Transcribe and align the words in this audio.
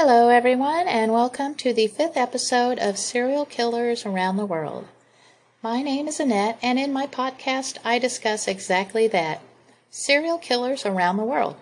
Hello, 0.00 0.28
everyone, 0.28 0.86
and 0.86 1.12
welcome 1.12 1.56
to 1.56 1.72
the 1.72 1.88
fifth 1.88 2.16
episode 2.16 2.78
of 2.78 2.96
Serial 2.96 3.44
Killers 3.44 4.06
Around 4.06 4.36
the 4.36 4.46
World. 4.46 4.86
My 5.60 5.82
name 5.82 6.06
is 6.06 6.20
Annette, 6.20 6.56
and 6.62 6.78
in 6.78 6.92
my 6.92 7.08
podcast, 7.08 7.78
I 7.84 7.98
discuss 7.98 8.46
exactly 8.46 9.08
that 9.08 9.40
serial 9.90 10.38
killers 10.38 10.86
around 10.86 11.16
the 11.16 11.24
world. 11.24 11.56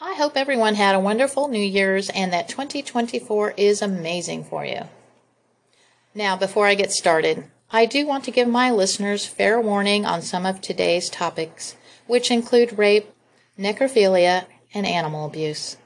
I 0.00 0.14
hope 0.14 0.38
everyone 0.38 0.76
had 0.76 0.94
a 0.94 0.98
wonderful 0.98 1.48
New 1.48 1.60
Year's 1.60 2.08
and 2.08 2.32
that 2.32 2.48
2024 2.48 3.52
is 3.58 3.82
amazing 3.82 4.44
for 4.44 4.64
you. 4.64 4.84
Now, 6.14 6.34
before 6.34 6.66
I 6.66 6.76
get 6.76 6.92
started, 6.92 7.44
I 7.70 7.84
do 7.84 8.06
want 8.06 8.24
to 8.24 8.30
give 8.30 8.48
my 8.48 8.70
listeners 8.70 9.26
fair 9.26 9.60
warning 9.60 10.06
on 10.06 10.22
some 10.22 10.46
of 10.46 10.62
today's 10.62 11.10
topics, 11.10 11.76
which 12.06 12.30
include 12.30 12.78
rape, 12.78 13.10
necrophilia, 13.58 14.46
and 14.72 14.86
animal 14.86 15.26
abuse. 15.26 15.76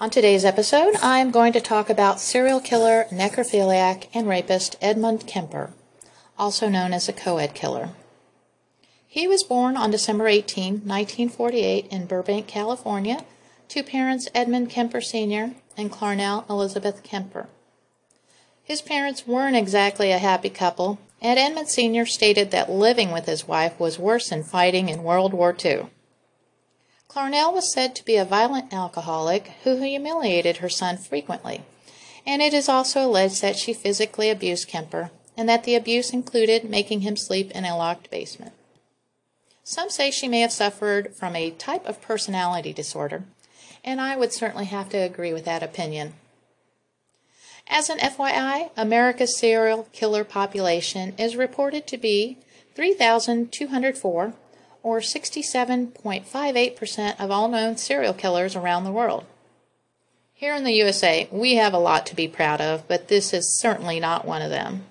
On 0.00 0.10
today's 0.10 0.44
episode, 0.44 0.94
I'm 1.02 1.32
going 1.32 1.52
to 1.54 1.60
talk 1.60 1.90
about 1.90 2.20
serial 2.20 2.60
killer, 2.60 3.06
necrophiliac, 3.10 4.06
and 4.14 4.28
rapist 4.28 4.76
Edmund 4.80 5.26
Kemper, 5.26 5.72
also 6.38 6.68
known 6.68 6.92
as 6.92 7.08
a 7.08 7.12
co-ed 7.12 7.52
killer. 7.52 7.90
He 9.08 9.26
was 9.26 9.42
born 9.42 9.76
on 9.76 9.90
December 9.90 10.28
18, 10.28 10.86
1948 10.86 11.88
in 11.90 12.06
Burbank, 12.06 12.46
California, 12.46 13.24
to 13.70 13.82
parents 13.82 14.28
Edmund 14.36 14.70
Kemper 14.70 15.00
Sr. 15.00 15.56
and 15.76 15.90
Clarnell 15.90 16.48
Elizabeth 16.48 17.02
Kemper. 17.02 17.48
His 18.62 18.80
parents 18.80 19.26
weren't 19.26 19.56
exactly 19.56 20.12
a 20.12 20.18
happy 20.18 20.50
couple, 20.50 21.00
and 21.20 21.40
Edmund 21.40 21.70
Sr. 21.70 22.06
stated 22.06 22.52
that 22.52 22.70
living 22.70 23.10
with 23.10 23.26
his 23.26 23.48
wife 23.48 23.80
was 23.80 23.98
worse 23.98 24.28
than 24.28 24.44
fighting 24.44 24.88
in 24.88 25.02
World 25.02 25.32
War 25.32 25.56
II. 25.64 25.88
Clarnell 27.08 27.54
was 27.54 27.72
said 27.72 27.96
to 27.96 28.04
be 28.04 28.16
a 28.16 28.24
violent 28.24 28.72
alcoholic 28.72 29.48
who 29.64 29.76
humiliated 29.76 30.58
her 30.58 30.68
son 30.68 30.98
frequently, 30.98 31.62
and 32.26 32.42
it 32.42 32.52
is 32.52 32.68
also 32.68 33.06
alleged 33.06 33.40
that 33.40 33.56
she 33.56 33.72
physically 33.72 34.28
abused 34.28 34.68
Kemper 34.68 35.10
and 35.34 35.48
that 35.48 35.64
the 35.64 35.74
abuse 35.74 36.12
included 36.12 36.68
making 36.68 37.00
him 37.00 37.16
sleep 37.16 37.50
in 37.52 37.64
a 37.64 37.76
locked 37.76 38.10
basement. 38.10 38.52
Some 39.64 39.88
say 39.88 40.10
she 40.10 40.28
may 40.28 40.40
have 40.40 40.52
suffered 40.52 41.14
from 41.14 41.34
a 41.34 41.50
type 41.50 41.86
of 41.86 42.02
personality 42.02 42.74
disorder, 42.74 43.24
and 43.82 44.00
I 44.00 44.14
would 44.16 44.34
certainly 44.34 44.66
have 44.66 44.90
to 44.90 44.98
agree 44.98 45.32
with 45.32 45.46
that 45.46 45.62
opinion. 45.62 46.14
As 47.66 47.88
an 47.88 47.98
FYI, 47.98 48.70
America's 48.76 49.38
serial 49.38 49.88
killer 49.92 50.24
population 50.24 51.14
is 51.16 51.36
reported 51.36 51.86
to 51.86 51.96
be 51.96 52.36
3,204 52.74 54.34
or 54.88 55.00
67.58% 55.00 57.20
of 57.20 57.30
all 57.30 57.48
known 57.48 57.76
serial 57.76 58.14
killers 58.14 58.56
around 58.56 58.84
the 58.84 58.90
world. 58.90 59.26
Here 60.32 60.54
in 60.54 60.64
the 60.64 60.72
USA, 60.72 61.28
we 61.30 61.56
have 61.56 61.74
a 61.74 61.78
lot 61.78 62.06
to 62.06 62.16
be 62.16 62.26
proud 62.26 62.62
of, 62.62 62.88
but 62.88 63.08
this 63.08 63.34
is 63.34 63.60
certainly 63.60 64.00
not 64.00 64.24
one 64.24 64.40
of 64.40 64.48
them. 64.50 64.86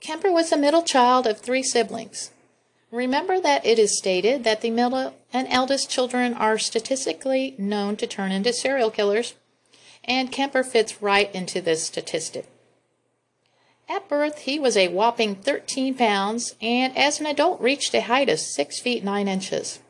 Kemper 0.00 0.30
was 0.30 0.50
the 0.50 0.58
middle 0.58 0.82
child 0.82 1.26
of 1.26 1.38
three 1.38 1.62
siblings. 1.62 2.30
Remember 2.90 3.40
that 3.40 3.64
it 3.64 3.78
is 3.78 3.96
stated 3.96 4.44
that 4.44 4.60
the 4.60 4.70
middle 4.70 5.14
and 5.32 5.48
eldest 5.48 5.88
children 5.88 6.34
are 6.34 6.58
statistically 6.58 7.54
known 7.56 7.96
to 7.96 8.06
turn 8.06 8.30
into 8.30 8.52
serial 8.52 8.90
killers, 8.90 9.36
and 10.04 10.30
Kemper 10.30 10.62
fits 10.62 11.00
right 11.00 11.34
into 11.34 11.62
this 11.62 11.86
statistic. 11.86 12.44
At 13.88 14.08
birth, 14.08 14.40
he 14.40 14.58
was 14.58 14.76
a 14.76 14.88
whopping 14.88 15.34
13 15.36 15.94
pounds 15.94 16.54
and 16.60 16.96
as 16.96 17.20
an 17.20 17.26
adult 17.26 17.60
reached 17.60 17.94
a 17.94 18.02
height 18.02 18.28
of 18.28 18.38
6 18.38 18.80
feet 18.80 19.02
9 19.02 19.26
inches. 19.26 19.80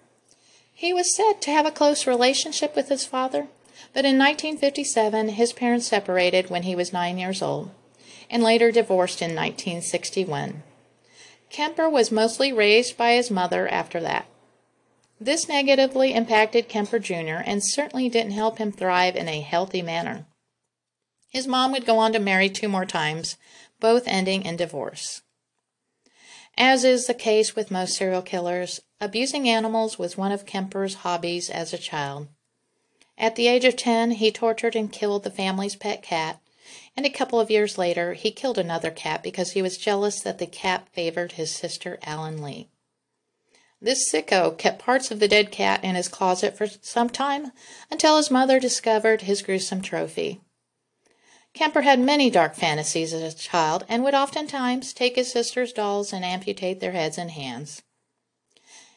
He 0.73 0.93
was 0.93 1.15
said 1.15 1.43
to 1.43 1.51
have 1.51 1.67
a 1.67 1.73
close 1.73 2.07
relationship 2.07 2.77
with 2.77 2.89
his 2.89 3.05
father, 3.05 3.49
but 3.93 4.05
in 4.05 4.17
1957 4.17 5.31
his 5.31 5.53
parents 5.53 5.89
separated 5.89 6.49
when 6.49 6.63
he 6.63 6.77
was 6.77 6.93
9 6.93 7.19
years 7.19 7.43
old 7.43 7.71
and 8.31 8.43
later 8.43 8.71
divorced 8.71 9.21
in 9.21 9.31
1961. 9.31 10.63
Kemper 11.51 11.89
was 11.89 12.13
mostly 12.13 12.53
raised 12.53 12.97
by 12.97 13.13
his 13.13 13.31
mother 13.31 13.67
after 13.67 13.99
that. 14.01 14.27
This 15.21 15.49
negatively 15.49 16.15
impacted 16.15 16.69
Kemper 16.69 17.01
Jr. 17.01 17.43
and 17.45 17.65
certainly 17.65 18.09
didn't 18.09 18.33
help 18.33 18.59
him 18.59 18.71
thrive 18.71 19.17
in 19.17 19.29
a 19.29 19.41
healthy 19.41 19.83
manner. 19.83 20.27
His 21.31 21.47
mom 21.47 21.73
would 21.73 21.85
go 21.85 21.99
on 21.99 22.13
to 22.13 22.19
marry 22.19 22.49
two 22.49 22.69
more 22.69 22.87
times, 22.87 23.37
both 23.81 24.07
ending 24.07 24.43
in 24.43 24.57
divorce. 24.57 25.23
As 26.57 26.83
is 26.85 27.07
the 27.07 27.15
case 27.15 27.55
with 27.55 27.71
most 27.71 27.97
serial 27.97 28.23
killers, 28.23 28.81
abusing 29.01 29.49
animals 29.49 29.99
was 29.99 30.17
one 30.17 30.33
of 30.33 30.45
Kemper's 30.45 30.97
hobbies 30.97 31.51
as 31.51 31.73
a 31.73 31.79
child. 31.79 32.29
At 33.17 33.37
the 33.37 33.49
age 33.49 33.65
of 33.65 33.77
10, 33.77 34.13
he 34.13 34.31
tortured 34.31 34.75
and 34.75 34.93
killed 34.93 35.25
the 35.25 35.31
family's 35.31 35.77
pet 35.77 36.03
cat, 36.03 36.41
and 36.97 37.07
a 37.07 37.11
couple 37.11 37.41
of 37.41 37.51
years 37.51 37.79
later, 37.79 38.15
he 38.15 38.31
killed 38.31 38.59
another 38.59 38.91
cat 38.91 39.23
because 39.23 39.53
he 39.53 39.63
was 39.63 39.79
jealous 39.79 40.21
that 40.21 40.39
the 40.39 40.47
cat 40.47 40.89
favored 40.93 41.33
his 41.33 41.55
sister 41.55 41.99
Ellen 42.03 42.43
Lee. 42.43 42.69
This 43.81 44.11
sicko 44.13 44.59
kept 44.59 44.81
parts 44.81 45.13
of 45.13 45.21
the 45.21 45.29
dead 45.29 45.53
cat 45.53 45.85
in 45.85 45.95
his 45.95 46.09
closet 46.09 46.57
for 46.57 46.67
some 46.67 47.09
time 47.09 47.53
until 47.91 48.17
his 48.17 48.31
mother 48.31 48.59
discovered 48.59 49.23
his 49.23 49.43
gruesome 49.43 49.83
trophy. 49.83 50.41
Kemper 51.59 51.81
had 51.81 51.99
many 51.99 52.31
dark 52.31 52.55
fantasies 52.55 53.13
as 53.13 53.35
a 53.35 53.37
child 53.37 53.85
and 53.89 54.05
would 54.05 54.15
oftentimes 54.15 54.93
take 54.93 55.17
his 55.17 55.33
sister's 55.33 55.73
dolls 55.73 56.13
and 56.13 56.25
amputate 56.25 56.79
their 56.79 56.93
heads 56.93 57.19
and 57.19 57.33
hands. 57.33 57.83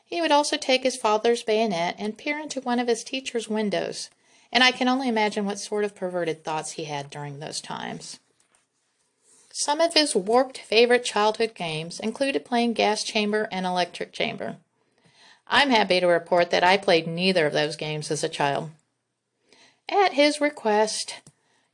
He 0.05 0.21
would 0.21 0.31
also 0.31 0.57
take 0.57 0.83
his 0.83 0.95
father's 0.95 1.41
bayonet 1.41 1.95
and 1.97 2.19
peer 2.19 2.39
into 2.39 2.61
one 2.61 2.77
of 2.77 2.87
his 2.87 3.03
teacher's 3.03 3.49
windows, 3.49 4.11
and 4.51 4.63
I 4.63 4.71
can 4.71 4.87
only 4.87 5.07
imagine 5.07 5.43
what 5.43 5.57
sort 5.57 5.83
of 5.83 5.95
perverted 5.95 6.43
thoughts 6.43 6.73
he 6.73 6.83
had 6.83 7.09
during 7.09 7.39
those 7.39 7.61
times. 7.61 8.19
Some 9.51 9.81
of 9.81 9.95
his 9.95 10.15
warped 10.15 10.59
favorite 10.59 11.03
childhood 11.03 11.55
games 11.55 11.99
included 11.99 12.45
playing 12.45 12.73
gas 12.73 13.03
chamber 13.03 13.49
and 13.51 13.65
electric 13.65 14.13
chamber. 14.13 14.57
I'm 15.47 15.71
happy 15.71 15.99
to 15.99 16.05
report 16.05 16.51
that 16.51 16.63
I 16.63 16.77
played 16.77 17.07
neither 17.07 17.47
of 17.47 17.53
those 17.53 17.75
games 17.75 18.11
as 18.11 18.23
a 18.23 18.29
child. 18.29 18.69
At 19.89 20.13
his 20.13 20.39
request, 20.39 21.21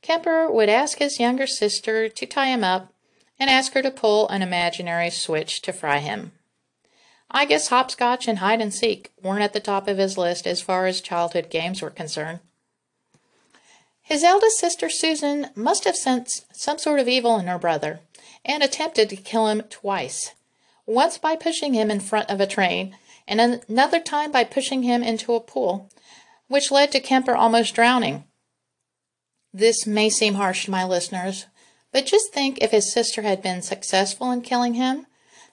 Kemper 0.02 0.50
would 0.50 0.68
ask 0.68 0.98
his 0.98 1.20
younger 1.20 1.46
sister 1.46 2.08
to 2.08 2.26
tie 2.26 2.46
him 2.46 2.64
up 2.64 2.92
and 3.38 3.50
ask 3.50 3.72
her 3.72 3.82
to 3.82 3.90
pull 3.90 4.28
an 4.28 4.42
imaginary 4.42 5.10
switch 5.10 5.62
to 5.62 5.72
fry 5.72 5.98
him. 5.98 6.32
I 7.30 7.44
guess 7.44 7.68
hopscotch 7.68 8.26
and 8.26 8.38
hide 8.38 8.60
and 8.60 8.72
seek 8.72 9.12
weren't 9.22 9.42
at 9.42 9.52
the 9.52 9.60
top 9.60 9.86
of 9.86 9.98
his 9.98 10.16
list 10.16 10.46
as 10.46 10.62
far 10.62 10.86
as 10.86 11.00
childhood 11.00 11.50
games 11.50 11.82
were 11.82 11.90
concerned. 11.90 12.40
His 14.00 14.24
eldest 14.24 14.58
sister 14.58 14.88
Susan 14.88 15.48
must 15.54 15.84
have 15.84 15.96
sensed 15.96 16.46
some 16.56 16.78
sort 16.78 16.98
of 16.98 17.08
evil 17.08 17.38
in 17.38 17.46
her 17.46 17.58
brother 17.58 18.00
and 18.44 18.62
attempted 18.62 19.10
to 19.10 19.16
kill 19.16 19.48
him 19.48 19.62
twice. 19.68 20.34
Once 20.86 21.18
by 21.18 21.36
pushing 21.36 21.74
him 21.74 21.90
in 21.90 22.00
front 22.00 22.30
of 22.30 22.40
a 22.40 22.46
train, 22.46 22.96
and 23.26 23.40
another 23.68 24.00
time 24.00 24.32
by 24.32 24.42
pushing 24.42 24.82
him 24.82 25.02
into 25.02 25.34
a 25.34 25.40
pool, 25.40 25.90
which 26.46 26.70
led 26.70 26.90
to 26.90 27.00
Kemper 27.00 27.36
almost 27.36 27.74
drowning. 27.74 28.24
This 29.52 29.86
may 29.86 30.10
seem 30.10 30.34
harsh 30.34 30.66
to 30.66 30.70
my 30.70 30.84
listeners, 30.84 31.46
but 31.90 32.06
just 32.06 32.32
think 32.32 32.58
if 32.58 32.70
his 32.70 32.92
sister 32.92 33.22
had 33.22 33.42
been 33.42 33.62
successful 33.62 34.30
in 34.30 34.42
killing 34.42 34.74
him, 34.74 35.06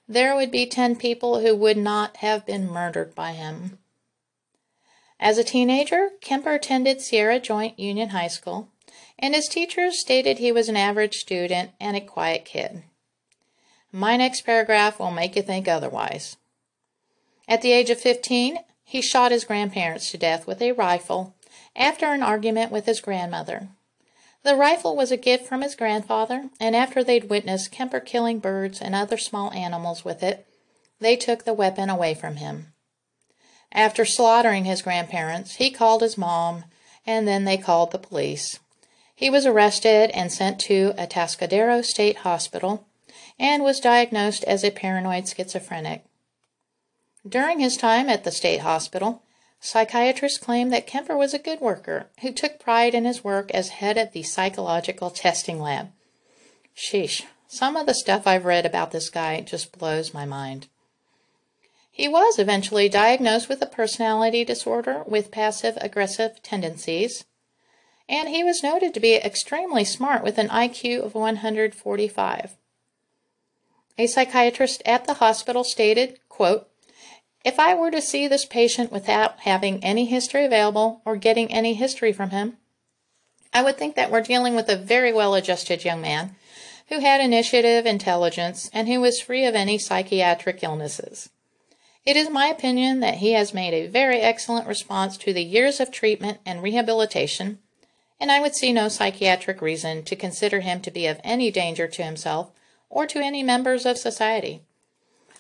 there 0.08 0.36
would 0.36 0.52
be 0.52 0.66
10 0.66 0.98
people 0.98 1.40
who 1.40 1.56
would 1.56 1.78
not 1.78 2.18
have 2.18 2.46
been 2.46 2.70
murdered 2.70 3.16
by 3.16 3.32
him. 3.32 3.80
As 5.20 5.38
a 5.38 5.44
teenager, 5.44 6.10
Kemper 6.22 6.54
attended 6.54 7.02
Sierra 7.02 7.40
Joint 7.40 7.80
Union 7.80 8.10
High 8.10 8.28
School, 8.28 8.70
and 9.18 9.34
his 9.34 9.48
teachers 9.48 10.00
stated 10.00 10.38
he 10.38 10.52
was 10.52 10.68
an 10.68 10.76
average 10.76 11.16
student 11.16 11.72
and 11.80 11.96
a 11.96 12.02
quiet 12.02 12.44
kid. 12.44 12.84
My 13.92 14.18
next 14.18 14.42
paragraph 14.42 15.00
will 15.00 15.12
make 15.12 15.38
you 15.38 15.42
think 15.42 15.68
otherwise. 15.68 16.36
At 17.48 17.62
the 17.62 17.72
age 17.72 17.90
of 17.90 18.00
15, 18.00 18.60
he 18.84 19.02
shot 19.02 19.32
his 19.32 19.46
grandparents 19.46 20.12
to 20.12 20.18
death 20.18 20.46
with 20.46 20.62
a 20.62 20.74
rifle 20.74 21.34
after 21.76 22.08
an 22.08 22.22
argument 22.22 22.72
with 22.72 22.86
his 22.86 23.00
grandmother. 23.00 23.70
The 24.46 24.56
rifle 24.56 24.96
was 24.96 25.12
a 25.12 25.18
gift 25.18 25.48
from 25.48 25.64
his 25.64 25.74
grandfather, 25.74 26.52
and 26.60 26.76
after 26.76 27.04
they'd 27.04 27.32
witnessed 27.32 27.72
Kemper 27.72 28.00
killing 28.00 28.38
birds 28.38 28.80
and 28.80 28.94
other 28.94 29.18
small 29.18 29.52
animals 29.54 30.06
with 30.06 30.22
it, 30.22 30.46
they 31.00 31.16
took 31.16 31.46
the 31.46 31.54
weapon 31.54 31.90
away 31.90 32.14
from 32.14 32.36
him. 32.36 32.72
After 33.72 34.06
slaughtering 34.06 34.66
his 34.66 34.84
grandparents, 34.84 35.56
he 35.56 35.72
called 35.72 36.04
his 36.04 36.16
mom, 36.16 36.66
and 37.08 37.28
then 37.28 37.46
they 37.46 37.58
called 37.58 37.92
the 37.92 37.98
police. 37.98 38.60
He 39.16 39.32
was 39.32 39.48
arrested 39.48 40.12
and 40.12 40.32
sent 40.32 40.60
to 40.60 40.94
Atascadero 40.96 41.84
State 41.84 42.18
Hospital 42.18 42.86
and 43.40 43.64
was 43.64 43.80
diagnosed 43.80 44.44
as 44.44 44.64
a 44.64 44.70
paranoid 44.70 45.28
schizophrenic. 45.28 46.06
During 47.28 47.62
his 47.62 47.78
time 47.78 48.10
at 48.10 48.24
the 48.24 48.32
state 48.32 48.60
hospital, 48.60 49.24
Psychiatrists 49.66 50.38
claim 50.38 50.70
that 50.70 50.86
Kemper 50.86 51.18
was 51.18 51.34
a 51.34 51.40
good 51.40 51.60
worker 51.60 52.06
who 52.22 52.32
took 52.32 52.60
pride 52.60 52.94
in 52.94 53.04
his 53.04 53.24
work 53.24 53.50
as 53.50 53.70
head 53.70 53.98
of 53.98 54.12
the 54.12 54.22
psychological 54.22 55.10
testing 55.10 55.60
lab. 55.60 55.92
Sheesh, 56.78 57.24
some 57.48 57.76
of 57.76 57.88
the 57.88 57.96
stuff 57.96 58.28
I've 58.28 58.46
read 58.46 58.68
about 58.68 58.92
this 58.92 59.10
guy 59.10 59.42
just 59.42 59.76
blows 59.80 60.14
my 60.14 60.24
mind. 60.24 60.68
He 61.90 62.08
was 62.08 62.38
eventually 62.38 62.88
diagnosed 62.88 63.50
with 63.50 63.60
a 63.60 63.66
personality 63.66 64.46
disorder 64.46 65.04
with 65.08 65.32
passive 65.32 65.80
aggressive 65.82 66.44
tendencies, 66.44 67.26
and 68.08 68.30
he 68.30 68.44
was 68.44 68.62
noted 68.62 68.94
to 68.94 69.00
be 69.00 69.16
extremely 69.16 69.84
smart 69.84 70.24
with 70.24 70.38
an 70.38 70.50
IQ 70.50 71.02
of 71.02 71.16
145. 71.16 72.56
A 73.98 74.06
psychiatrist 74.06 74.84
at 74.86 75.06
the 75.06 75.16
hospital 75.16 75.64
stated, 75.64 76.20
quote, 76.30 76.70
If 77.46 77.60
I 77.60 77.76
were 77.76 77.92
to 77.92 78.02
see 78.02 78.28
this 78.28 78.44
patient 78.44 78.92
without 78.92 79.42
having 79.42 79.84
any 79.84 80.06
history 80.06 80.46
available 80.46 81.04
or 81.06 81.16
getting 81.16 81.52
any 81.52 81.76
history 81.76 82.12
from 82.12 82.32
him, 82.32 82.58
I 83.54 83.62
would 83.62 83.78
think 83.78 83.96
that 83.96 84.10
we're 84.10 84.22
dealing 84.22 84.56
with 84.56 84.68
a 84.68 84.76
very 84.76 85.14
well 85.14 85.36
adjusted 85.36 85.86
young 85.86 86.02
man 86.02 86.36
who 86.90 87.00
had 87.00 87.22
initiative, 87.22 87.86
intelligence, 87.86 88.68
and 88.74 88.88
who 88.88 89.00
was 89.00 89.22
free 89.22 89.46
of 89.46 89.54
any 89.54 89.78
psychiatric 89.78 90.64
illnesses. 90.64 91.30
It 92.04 92.18
is 92.18 92.32
my 92.32 92.48
opinion 92.48 93.00
that 93.02 93.16
he 93.16 93.34
has 93.34 93.54
made 93.54 93.76
a 93.76 93.88
very 93.88 94.22
excellent 94.22 94.68
response 94.68 95.16
to 95.18 95.32
the 95.32 95.44
years 95.44 95.80
of 95.80 95.92
treatment 95.92 96.40
and 96.48 96.64
rehabilitation, 96.64 97.60
and 98.20 98.32
I 98.32 98.40
would 98.40 98.56
see 98.56 98.74
no 98.74 98.90
psychiatric 98.90 99.62
reason 99.62 100.04
to 100.06 100.16
consider 100.16 100.62
him 100.62 100.82
to 100.82 100.90
be 100.90 101.06
of 101.06 101.22
any 101.24 101.52
danger 101.52 101.88
to 101.88 102.04
himself 102.04 102.50
or 102.90 103.06
to 103.06 103.20
any 103.20 103.44
members 103.44 103.86
of 103.86 104.00
society. 104.00 104.64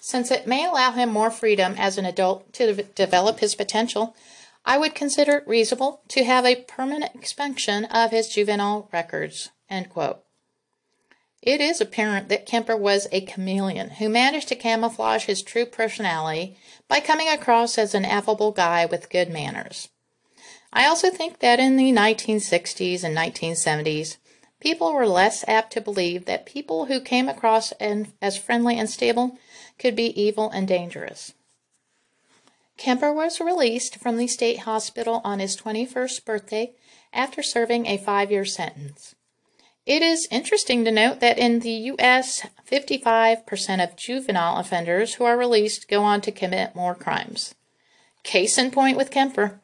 Since 0.07 0.29
it 0.29 0.45
may 0.45 0.63
allow 0.67 0.91
him 0.91 1.09
more 1.09 1.31
freedom 1.31 1.73
as 1.79 1.97
an 1.97 2.05
adult 2.05 2.53
to 2.53 2.83
develop 2.83 3.39
his 3.39 3.55
potential, 3.55 4.15
I 4.63 4.77
would 4.77 4.93
consider 4.93 5.37
it 5.37 5.47
reasonable 5.47 6.01
to 6.09 6.23
have 6.23 6.45
a 6.45 6.61
permanent 6.61 7.15
expansion 7.15 7.85
of 7.85 8.11
his 8.11 8.27
juvenile 8.27 8.87
records. 8.93 9.49
It 9.67 11.59
is 11.59 11.81
apparent 11.81 12.29
that 12.29 12.45
Kemper 12.45 12.77
was 12.77 13.07
a 13.11 13.21
chameleon 13.21 13.89
who 13.97 14.07
managed 14.07 14.47
to 14.49 14.55
camouflage 14.55 15.25
his 15.25 15.41
true 15.41 15.65
personality 15.65 16.55
by 16.87 16.99
coming 16.99 17.27
across 17.27 17.79
as 17.79 17.95
an 17.95 18.05
affable 18.05 18.51
guy 18.51 18.85
with 18.85 19.09
good 19.09 19.31
manners. 19.31 19.89
I 20.71 20.85
also 20.85 21.09
think 21.09 21.39
that 21.39 21.59
in 21.59 21.77
the 21.77 21.91
1960s 21.91 23.03
and 23.03 23.17
1970s, 23.17 24.17
people 24.59 24.93
were 24.93 25.07
less 25.07 25.43
apt 25.47 25.73
to 25.73 25.81
believe 25.81 26.25
that 26.25 26.45
people 26.45 26.85
who 26.85 27.01
came 27.01 27.27
across 27.27 27.73
as 28.21 28.37
friendly 28.37 28.77
and 28.77 28.87
stable 28.87 29.39
could 29.77 29.95
be 29.95 30.19
evil 30.21 30.49
and 30.49 30.67
dangerous. 30.67 31.33
Kemper 32.77 33.13
was 33.13 33.39
released 33.39 33.97
from 33.97 34.17
the 34.17 34.27
state 34.27 34.59
hospital 34.59 35.21
on 35.23 35.39
his 35.39 35.55
21st 35.55 36.25
birthday 36.25 36.73
after 37.13 37.41
serving 37.41 37.85
a 37.85 37.97
five 37.97 38.31
year 38.31 38.45
sentence. 38.45 39.15
It 39.85 40.01
is 40.01 40.27
interesting 40.31 40.83
to 40.83 40.91
note 40.91 41.19
that 41.19 41.37
in 41.37 41.59
the 41.59 41.69
U.S., 41.69 42.45
55% 42.69 43.83
of 43.83 43.95
juvenile 43.95 44.57
offenders 44.57 45.15
who 45.15 45.25
are 45.25 45.37
released 45.37 45.87
go 45.87 46.01
on 46.01 46.21
to 46.21 46.31
commit 46.31 46.75
more 46.75 46.95
crimes. 46.95 47.53
Case 48.23 48.57
in 48.57 48.71
point 48.71 48.97
with 48.97 49.11
Kemper. 49.11 49.59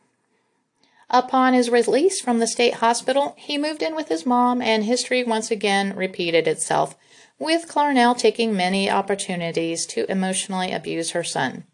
Upon 1.13 1.53
his 1.53 1.69
release 1.69 2.21
from 2.21 2.39
the 2.39 2.47
state 2.47 2.75
hospital, 2.75 3.35
he 3.37 3.57
moved 3.57 3.83
in 3.83 3.95
with 3.95 4.07
his 4.07 4.25
mom, 4.25 4.61
and 4.61 4.85
history 4.85 5.25
once 5.25 5.51
again 5.51 5.93
repeated 5.93 6.47
itself, 6.47 6.95
with 7.37 7.67
Clarnell 7.67 8.17
taking 8.17 8.55
many 8.55 8.89
opportunities 8.89 9.85
to 9.87 10.09
emotionally 10.09 10.71
abuse 10.71 11.11
her 11.11 11.23
son. 11.23 11.65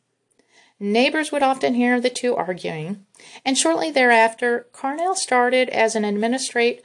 Neighbors 0.79 1.31
would 1.31 1.43
often 1.43 1.75
hear 1.75 2.01
the 2.01 2.09
two 2.09 2.35
arguing, 2.35 3.05
and 3.45 3.55
shortly 3.55 3.91
thereafter, 3.91 4.65
Clarnell 4.73 5.15
started 5.15 5.69
as 5.69 5.95
an 5.95 6.03
administrator. 6.03 6.81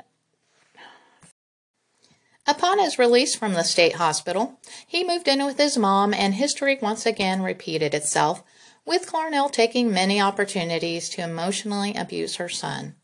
Upon 2.46 2.80
his 2.80 2.98
release 2.98 3.34
from 3.34 3.54
the 3.54 3.64
state 3.64 3.94
hospital, 3.94 4.58
he 4.86 5.04
moved 5.04 5.26
in 5.26 5.42
with 5.46 5.56
his 5.56 5.78
mom, 5.78 6.12
and 6.12 6.34
history 6.34 6.78
once 6.82 7.06
again 7.06 7.42
repeated 7.42 7.94
itself, 7.94 8.42
with 8.84 9.06
Clarnell 9.06 9.50
taking 9.50 9.92
many 9.92 10.20
opportunities 10.20 11.08
to 11.10 11.22
emotionally 11.22 11.94
abuse 11.94 12.36
her 12.36 12.48
son. 12.48 12.94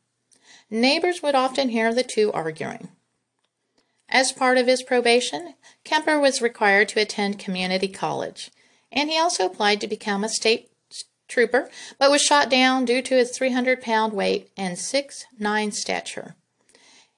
Neighbors 0.70 1.22
would 1.22 1.34
often 1.34 1.70
hear 1.70 1.94
the 1.94 2.02
two 2.02 2.32
arguing. 2.32 2.88
As 4.08 4.32
part 4.32 4.58
of 4.58 4.66
his 4.66 4.82
probation, 4.82 5.54
Kemper 5.84 6.18
was 6.18 6.42
required 6.42 6.88
to 6.90 7.00
attend 7.00 7.38
community 7.38 7.88
college, 7.88 8.50
and 8.90 9.10
he 9.10 9.18
also 9.18 9.46
applied 9.46 9.80
to 9.80 9.86
become 9.86 10.24
a 10.24 10.28
state 10.28 10.70
trooper, 11.28 11.70
but 11.98 12.10
was 12.10 12.22
shot 12.22 12.48
down 12.48 12.84
due 12.84 13.02
to 13.02 13.14
his 13.14 13.30
300 13.36 13.82
pound 13.82 14.12
weight 14.12 14.50
and 14.56 14.76
6'9 14.76 15.72
stature. 15.72 16.34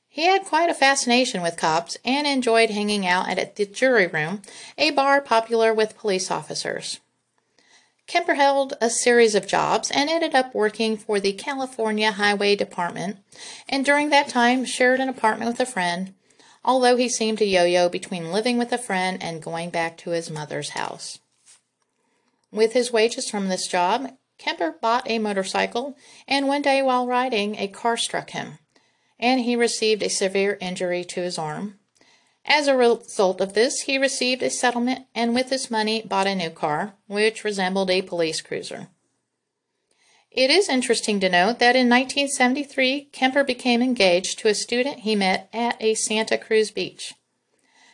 He 0.09 0.27
had 0.27 0.45
quite 0.45 0.69
a 0.69 0.75
fascination 0.75 1.41
with 1.41 1.57
cops 1.57 1.97
and 2.05 2.27
enjoyed 2.27 2.71
hanging 2.71 3.07
out 3.07 3.29
at 3.29 3.55
the 3.55 3.65
jury 3.65 4.09
room, 4.09 4.43
a 4.77 4.91
bar 4.91 5.21
popular 5.21 5.73
with 5.73 5.97
police 5.97 6.31
officers. 6.33 6.99
Kemper 8.11 8.35
held 8.35 8.75
a 8.81 8.91
series 8.91 9.37
of 9.37 9.47
jobs 9.47 9.89
and 9.89 10.11
ended 10.11 10.35
up 10.35 10.53
working 10.53 10.97
for 10.97 11.21
the 11.21 11.33
California 11.33 12.11
Highway 12.11 12.57
Department, 12.57 13.19
and 13.69 13.85
during 13.85 14.11
that 14.11 14.29
time 14.29 14.65
shared 14.65 14.99
an 14.99 15.09
apartment 15.09 15.49
with 15.49 15.61
a 15.61 15.65
friend, 15.65 16.13
although 16.65 16.97
he 16.97 17.09
seemed 17.09 17.39
to 17.39 17.45
yo 17.45 17.63
yo 17.63 17.89
between 17.89 18.33
living 18.33 18.59
with 18.59 18.73
a 18.73 18.79
friend 18.79 19.23
and 19.23 19.41
going 19.41 19.71
back 19.71 19.97
to 19.99 20.11
his 20.11 20.29
mother's 20.29 20.71
house. 20.71 21.21
With 22.51 22.73
his 22.73 22.93
wages 22.93 23.31
from 23.31 23.49
this 23.49 23.69
job, 23.69 24.11
Kemper 24.39 24.75
bought 24.83 25.09
a 25.09 25.21
motorcycle, 25.21 25.97
and 26.27 26.49
one 26.49 26.63
day 26.63 26.83
while 26.83 27.07
riding, 27.07 27.55
a 27.55 27.69
car 27.69 27.97
struck 27.97 28.31
him 28.31 28.59
and 29.21 29.41
he 29.41 29.55
received 29.55 30.03
a 30.03 30.09
severe 30.09 30.57
injury 30.61 31.05
to 31.05 31.21
his 31.21 31.39
arm. 31.39 31.79
As 32.53 32.67
a 32.67 32.77
result 32.77 33.41
of 33.41 33.53
this, 33.53 33.83
he 33.83 33.97
received 33.97 34.43
a 34.43 34.51
settlement 34.51 35.07
and 35.15 35.37
with 35.37 35.51
his 35.51 35.71
money 35.71 36.03
bought 36.03 36.27
a 36.27 36.35
new 36.35 36.51
car, 36.51 36.95
which 37.07 37.45
resembled 37.45 37.93
a 37.93 38.03
police 38.03 38.41
cruiser. 38.41 38.89
It 40.33 40.51
is 40.51 40.69
interesting 40.69 41.21
to 41.21 41.29
note 41.29 41.61
that 41.61 41.77
in 41.77 41.89
1973, 41.89 43.11
Kemper 43.13 43.45
became 43.45 43.81
engaged 43.81 44.41
to 44.41 44.49
a 44.49 44.55
student 44.55 45.01
he 45.01 45.15
met 45.15 45.49
at 45.53 45.81
a 45.81 45.95
Santa 45.95 46.37
Cruz 46.37 46.73
beach. 46.73 47.15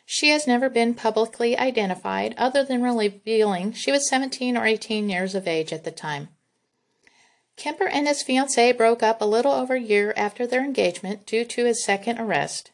She 0.07 0.31
has 0.31 0.47
never 0.47 0.71
been 0.71 0.95
publicly 0.95 1.59
identified 1.59 2.35
other 2.39 2.65
than 2.65 2.83
revealing 2.83 3.75
she 3.75 3.93
was 3.93 4.09
17 4.09 4.57
or 4.57 4.65
18 4.65 5.11
years 5.11 5.35
of 5.35 5.47
age 5.47 5.71
at 5.71 5.85
the 5.85 5.91
time. 5.91 6.31
Kemper 7.59 7.89
and 7.89 8.09
his 8.09 8.23
fiancee 8.23 8.73
broke 8.73 9.03
up 9.03 9.21
a 9.21 9.27
little 9.27 9.53
over 9.53 9.75
a 9.75 9.81
year 9.81 10.15
after 10.17 10.47
their 10.47 10.65
engagement 10.65 11.27
due 11.27 11.45
to 11.45 11.67
his 11.67 11.85
second 11.85 12.19
arrest. 12.19 12.71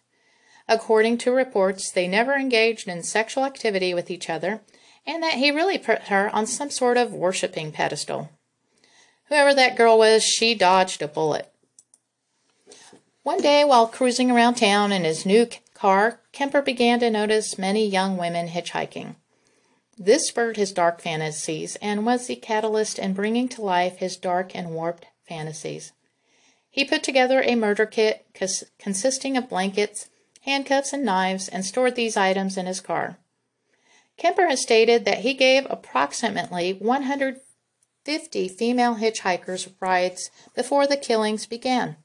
According 0.69 1.19
to 1.19 1.33
reports, 1.33 1.91
they 1.91 2.07
never 2.07 2.35
engaged 2.35 2.89
in 2.89 3.03
sexual 3.03 3.45
activity 3.45 3.95
with 3.95 4.11
each 4.11 4.31
other, 4.31 4.61
and 5.07 5.23
that 5.23 5.35
he 5.35 5.51
really 5.51 5.79
put 5.79 6.03
her 6.05 6.31
on 6.35 6.47
some 6.47 6.71
sort 6.71 6.97
of 6.97 7.13
worshipping 7.13 7.73
pedestal. 7.73 8.31
Whoever 9.29 9.55
that 9.55 9.77
girl 9.77 9.99
was, 9.99 10.23
she 10.23 10.55
dodged 10.55 11.03
a 11.03 11.09
bullet. 11.09 11.53
One 13.23 13.41
day, 13.41 13.65
while 13.65 13.87
cruising 13.87 14.31
around 14.31 14.55
town 14.55 14.93
in 14.93 15.05
his 15.05 15.25
new 15.25 15.49
car, 15.75 16.21
Kemper 16.33 16.63
began 16.63 17.01
to 17.01 17.11
notice 17.11 17.59
many 17.59 17.87
young 17.87 18.17
women 18.17 18.49
hitchhiking. 18.49 19.17
This 19.97 20.27
spurred 20.27 20.57
his 20.57 20.73
dark 20.73 21.01
fantasies 21.01 21.77
and 21.77 22.05
was 22.05 22.27
the 22.27 22.37
catalyst 22.37 22.99
in 22.99 23.13
bringing 23.13 23.49
to 23.51 23.63
life 23.63 23.99
his 23.99 24.17
dark 24.17 24.57
and 24.57 24.71
warped 24.71 25.07
fantasies. 25.29 25.93
He 26.69 26.85
put 26.85 27.03
together 27.03 27.43
a 27.43 27.55
murder 27.55 27.87
kit 27.87 28.27
cons- 28.35 28.65
consisting 28.79 29.37
of 29.37 29.49
blankets, 29.49 30.09
handcuffs, 30.43 30.93
and 30.93 31.05
knives 31.05 31.49
and 31.49 31.65
stored 31.65 31.95
these 31.95 32.17
items 32.17 32.57
in 32.57 32.67
his 32.67 32.81
car. 32.81 33.19
Kemper 34.17 34.47
has 34.47 34.63
stated 34.63 35.05
that 35.05 35.21
he 35.21 35.35
gave 35.35 35.67
approximately 35.71 36.73
150 36.73 38.49
female 38.49 38.97
hitchhikers 38.97 39.73
rides 39.81 40.31
before 40.55 40.87
the 40.87 40.97
killings 40.97 41.47
began. 41.47 41.97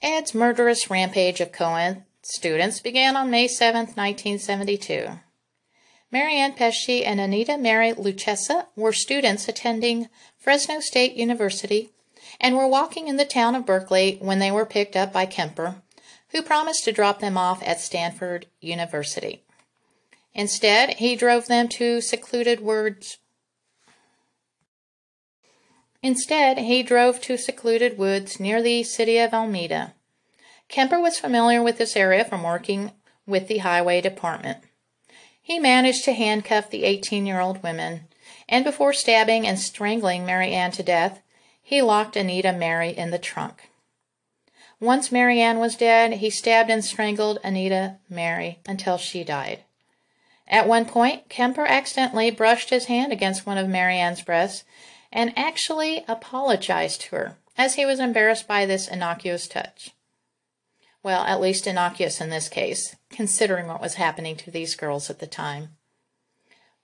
Ed's 0.00 0.34
murderous 0.34 0.90
rampage 0.90 1.40
of 1.40 1.52
co-ed 1.52 2.04
students 2.22 2.80
began 2.80 3.16
on 3.16 3.30
May 3.30 3.48
7, 3.48 3.80
1972. 3.80 5.20
Marianne 6.10 6.54
Pesce 6.54 7.04
and 7.04 7.20
Anita 7.20 7.58
Mary 7.58 7.92
Luchessa 7.92 8.66
were 8.76 8.92
students 8.92 9.48
attending 9.48 10.08
Fresno 10.38 10.80
State 10.80 11.14
University 11.14 11.90
and 12.40 12.56
were 12.56 12.68
walking 12.68 13.08
in 13.08 13.16
the 13.16 13.24
town 13.24 13.54
of 13.54 13.66
Berkeley 13.66 14.16
when 14.20 14.38
they 14.38 14.50
were 14.50 14.64
picked 14.64 14.96
up 14.96 15.12
by 15.12 15.26
Kemper, 15.26 15.82
who 16.30 16.42
promised 16.42 16.84
to 16.84 16.92
drop 16.92 17.20
them 17.20 17.36
off 17.36 17.62
at 17.62 17.80
Stanford 17.80 18.46
University. 18.60 19.44
Instead, 20.34 20.94
he 20.94 21.16
drove 21.16 21.46
them 21.46 21.68
to 21.68 22.00
secluded 22.00 22.60
woods. 22.60 23.18
Instead, 26.02 26.58
he 26.58 26.82
drove 26.82 27.20
to 27.22 27.36
secluded 27.36 27.98
woods 27.98 28.38
near 28.38 28.62
the 28.62 28.82
city 28.84 29.18
of 29.18 29.34
Alameda. 29.34 29.94
Kemper 30.68 31.00
was 31.00 31.18
familiar 31.18 31.62
with 31.62 31.78
this 31.78 31.96
area 31.96 32.24
from 32.24 32.42
working 32.42 32.92
with 33.26 33.48
the 33.48 33.58
highway 33.58 34.00
department. 34.00 34.58
He 35.40 35.58
managed 35.58 36.04
to 36.04 36.12
handcuff 36.12 36.70
the 36.70 36.84
18 36.84 37.26
year 37.26 37.40
old 37.40 37.62
women, 37.62 38.02
and 38.48 38.64
before 38.64 38.92
stabbing 38.92 39.46
and 39.46 39.58
strangling 39.58 40.24
Mary 40.24 40.52
Ann 40.52 40.70
to 40.72 40.82
death, 40.82 41.22
he 41.62 41.82
locked 41.82 42.16
Anita 42.16 42.52
Mary 42.52 42.90
in 42.90 43.10
the 43.10 43.18
trunk. 43.18 43.70
Once 44.80 45.10
Mary 45.10 45.40
Ann 45.40 45.58
was 45.58 45.74
dead, 45.74 46.14
he 46.14 46.30
stabbed 46.30 46.70
and 46.70 46.84
strangled 46.84 47.38
Anita 47.42 47.96
Mary 48.08 48.60
until 48.66 48.96
she 48.96 49.24
died. 49.24 49.64
At 50.46 50.68
one 50.68 50.84
point, 50.84 51.28
Kemper 51.28 51.66
accidentally 51.66 52.30
brushed 52.30 52.70
his 52.70 52.86
hand 52.86 53.12
against 53.12 53.44
one 53.44 53.58
of 53.58 53.68
Marianne's 53.68 54.22
breasts 54.22 54.64
and 55.12 55.36
actually 55.36 56.04
apologized 56.06 57.02
to 57.02 57.16
her, 57.16 57.36
as 57.56 57.74
he 57.74 57.84
was 57.84 57.98
embarrassed 57.98 58.46
by 58.46 58.64
this 58.64 58.88
innocuous 58.88 59.48
touch. 59.48 59.90
Well, 61.02 61.24
at 61.24 61.40
least 61.40 61.66
innocuous 61.66 62.20
in 62.20 62.30
this 62.30 62.48
case, 62.48 62.96
considering 63.10 63.66
what 63.66 63.80
was 63.80 63.94
happening 63.94 64.36
to 64.36 64.50
these 64.50 64.74
girls 64.74 65.10
at 65.10 65.18
the 65.18 65.26
time. 65.26 65.70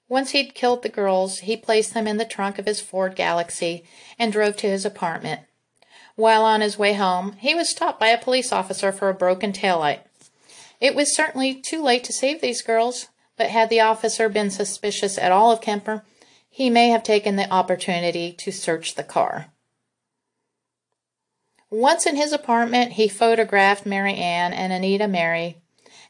Once 0.08 0.30
he'd 0.30 0.54
killed 0.54 0.82
the 0.82 0.88
girls, 0.88 1.40
he 1.40 1.56
placed 1.56 1.94
them 1.94 2.06
in 2.06 2.18
the 2.18 2.24
trunk 2.24 2.58
of 2.58 2.66
his 2.66 2.80
Ford 2.80 3.16
Galaxie 3.16 3.84
and 4.18 4.32
drove 4.32 4.56
to 4.56 4.68
his 4.68 4.84
apartment. 4.84 5.42
While 6.16 6.44
on 6.44 6.60
his 6.60 6.78
way 6.78 6.94
home, 6.94 7.32
he 7.38 7.54
was 7.54 7.68
stopped 7.68 7.98
by 7.98 8.08
a 8.08 8.22
police 8.22 8.52
officer 8.52 8.92
for 8.92 9.08
a 9.08 9.14
broken 9.14 9.52
taillight. 9.52 10.00
It 10.80 10.94
was 10.94 11.14
certainly 11.14 11.54
too 11.54 11.82
late 11.82 12.04
to 12.04 12.12
save 12.12 12.40
these 12.40 12.62
girls, 12.62 13.08
but 13.36 13.50
had 13.50 13.68
the 13.68 13.80
officer 13.80 14.28
been 14.28 14.50
suspicious 14.50 15.18
at 15.18 15.32
all 15.32 15.50
of 15.50 15.60
Kemper, 15.60 16.04
he 16.48 16.70
may 16.70 16.90
have 16.90 17.02
taken 17.02 17.34
the 17.34 17.50
opportunity 17.52 18.32
to 18.32 18.52
search 18.52 18.94
the 18.94 19.02
car. 19.02 19.46
Once 21.68 22.06
in 22.06 22.14
his 22.14 22.32
apartment, 22.32 22.92
he 22.92 23.08
photographed 23.08 23.84
Mary 23.84 24.14
Ann 24.14 24.52
and 24.52 24.72
Anita 24.72 25.08
Mary 25.08 25.56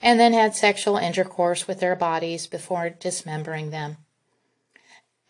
and 0.02 0.20
then 0.20 0.34
had 0.34 0.54
sexual 0.54 0.98
intercourse 0.98 1.66
with 1.66 1.80
their 1.80 1.96
bodies 1.96 2.46
before 2.46 2.90
dismembering 2.90 3.70
them. 3.70 3.96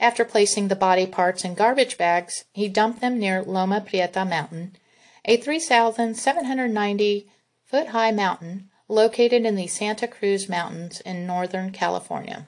After 0.05 0.27
placing 0.27 0.69
the 0.69 0.77
body 0.77 1.07
parts 1.07 1.47
in 1.47 1.55
garbage 1.55 1.97
bags, 1.97 2.45
he 2.53 2.69
dumped 2.69 3.01
them 3.01 3.19
near 3.19 3.41
Loma 3.41 3.81
Prieta 3.81 4.27
Mountain, 4.27 4.77
a 5.25 5.39
3,790 5.39 7.27
foot 7.65 7.87
high 7.87 8.11
mountain 8.11 8.69
located 8.87 9.47
in 9.47 9.55
the 9.57 9.67
Santa 9.67 10.07
Cruz 10.07 10.47
Mountains 10.47 11.01
in 11.01 11.27
Northern 11.27 11.71
California. 11.71 12.47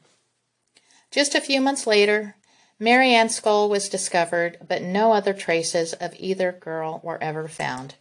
Just 1.11 1.35
a 1.35 1.41
few 1.41 1.63
months 1.63 1.87
later, 1.87 2.37
Mary 2.79 3.15
Ann's 3.15 3.37
skull 3.37 3.71
was 3.71 3.89
discovered, 3.89 4.59
but 4.69 4.83
no 4.83 5.15
other 5.15 5.33
traces 5.33 5.95
of 5.95 6.15
either 6.19 6.53
girl 6.53 7.01
were 7.03 7.23
ever 7.23 7.49
found. 7.49 7.95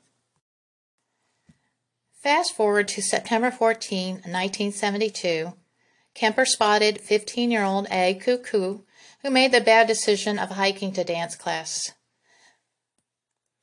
Fast 2.11 2.53
forward 2.53 2.89
to 2.89 3.01
September 3.01 3.51
14, 3.51 4.15
1972. 4.15 5.53
Kemper 6.13 6.45
spotted 6.45 6.99
15 6.99 7.51
year 7.51 7.63
old 7.63 7.87
Aiko 7.87 8.43
Koo, 8.43 8.83
who 9.25 9.31
made 9.31 9.51
the 9.51 9.59
bad 9.59 9.87
decision 9.87 10.37
of 10.37 10.51
hiking 10.51 10.91
to 10.93 11.03
dance 11.03 11.35
class. 11.35 11.93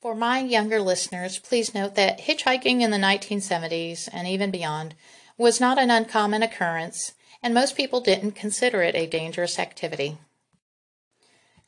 For 0.01 0.13
my 0.13 0.41
younger 0.41 0.81
listeners, 0.81 1.39
please 1.39 1.73
note 1.73 1.95
that 1.95 2.19
hitchhiking 2.19 2.81
in 2.81 2.91
the 2.91 2.97
1970s 2.97 4.09
and 4.11 4.27
even 4.27 4.51
beyond 4.51 4.93
was 5.37 5.61
not 5.61 5.79
an 5.79 5.89
uncommon 5.89 6.43
occurrence, 6.43 7.13
and 7.41 7.53
most 7.53 7.77
people 7.77 8.01
didn't 8.01 8.33
consider 8.33 8.83
it 8.83 8.93
a 8.93 9.07
dangerous 9.07 9.57
activity. 9.57 10.17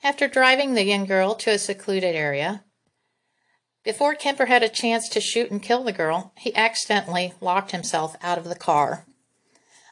After 0.04 0.28
driving 0.28 0.74
the 0.74 0.84
young 0.84 1.06
girl 1.06 1.34
to 1.36 1.52
a 1.52 1.58
secluded 1.58 2.16
area, 2.16 2.66
before 3.86 4.14
Kemper 4.14 4.48
had 4.48 4.62
a 4.62 4.68
chance 4.68 5.08
to 5.08 5.22
shoot 5.22 5.50
and 5.50 5.64
kill 5.64 5.86
the 5.86 5.94
girl, 5.94 6.34
he 6.36 6.54
accidentally 6.54 7.34
locked 7.40 7.72
himself 7.72 8.18
out 8.22 8.38
of 8.38 8.44
the 8.44 8.56
car. 8.56 9.06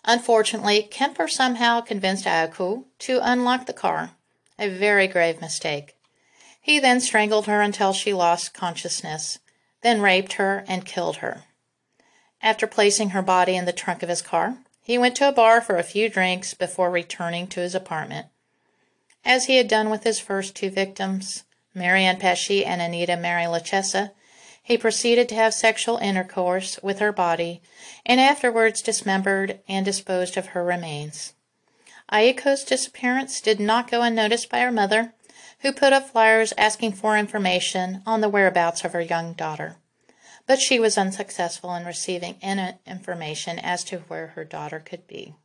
Unfortunately, 0.05 0.83
Kemper 0.83 1.27
somehow 1.27 1.81
convinced 1.81 2.25
Aiko 2.25 2.85
to 2.99 3.19
unlock 3.21 3.65
the 3.65 3.73
car, 3.73 4.11
a 4.59 4.67
very 4.69 5.07
grave 5.07 5.39
mistake. 5.39 5.95
He 6.59 6.79
then 6.79 6.99
strangled 6.99 7.45
her 7.45 7.61
until 7.61 7.93
she 7.93 8.13
lost 8.13 8.53
consciousness, 8.53 9.39
then 9.81 10.01
raped 10.01 10.33
her 10.33 10.65
and 10.67 10.85
killed 10.85 11.17
her. 11.17 11.43
After 12.41 12.67
placing 12.67 13.11
her 13.11 13.21
body 13.21 13.55
in 13.55 13.65
the 13.65 13.71
trunk 13.71 14.03
of 14.03 14.09
his 14.09 14.21
car, 14.21 14.57
he 14.81 14.97
went 14.97 15.15
to 15.15 15.27
a 15.27 15.31
bar 15.31 15.61
for 15.61 15.77
a 15.77 15.83
few 15.83 16.09
drinks 16.09 16.53
before 16.53 16.91
returning 16.91 17.47
to 17.47 17.61
his 17.61 17.73
apartment. 17.73 18.27
As 19.23 19.45
he 19.45 19.55
had 19.55 19.69
done 19.69 19.89
with 19.89 20.03
his 20.03 20.19
first 20.19 20.55
two 20.55 20.69
victims, 20.69 21.43
Marianne 21.73 22.19
Pesce 22.19 22.63
and 22.65 22.81
Anita 22.81 23.15
Mary 23.15 23.45
Luchessa, 23.45 24.11
he 24.63 24.77
proceeded 24.77 25.27
to 25.27 25.35
have 25.35 25.53
sexual 25.53 25.97
intercourse 25.97 26.79
with 26.81 26.99
her 26.99 27.11
body 27.11 27.61
and 28.05 28.19
afterwards 28.19 28.81
dismembered 28.81 29.59
and 29.67 29.85
disposed 29.85 30.37
of 30.37 30.47
her 30.47 30.63
remains. 30.63 31.33
Aiko's 32.11 32.63
disappearance 32.63 33.41
did 33.41 33.59
not 33.59 33.91
go 33.91 34.01
unnoticed 34.01 34.49
by 34.49 34.61
her 34.61 34.71
mother, 34.71 35.13
who 35.59 35.73
put 35.73 35.93
up 35.93 36.09
flyers 36.09 36.53
asking 36.57 36.93
for 36.93 37.17
information 37.17 38.01
on 38.05 38.21
the 38.21 38.29
whereabouts 38.29 38.85
of 38.85 38.93
her 38.93 39.01
young 39.01 39.33
daughter. 39.33 39.77
But 40.47 40.59
she 40.59 40.79
was 40.79 40.97
unsuccessful 40.97 41.73
in 41.75 41.85
receiving 41.85 42.37
any 42.41 42.73
information 42.85 43.59
as 43.59 43.83
to 43.85 43.99
where 43.99 44.27
her 44.27 44.43
daughter 44.43 44.79
could 44.79 45.07
be. 45.07 45.35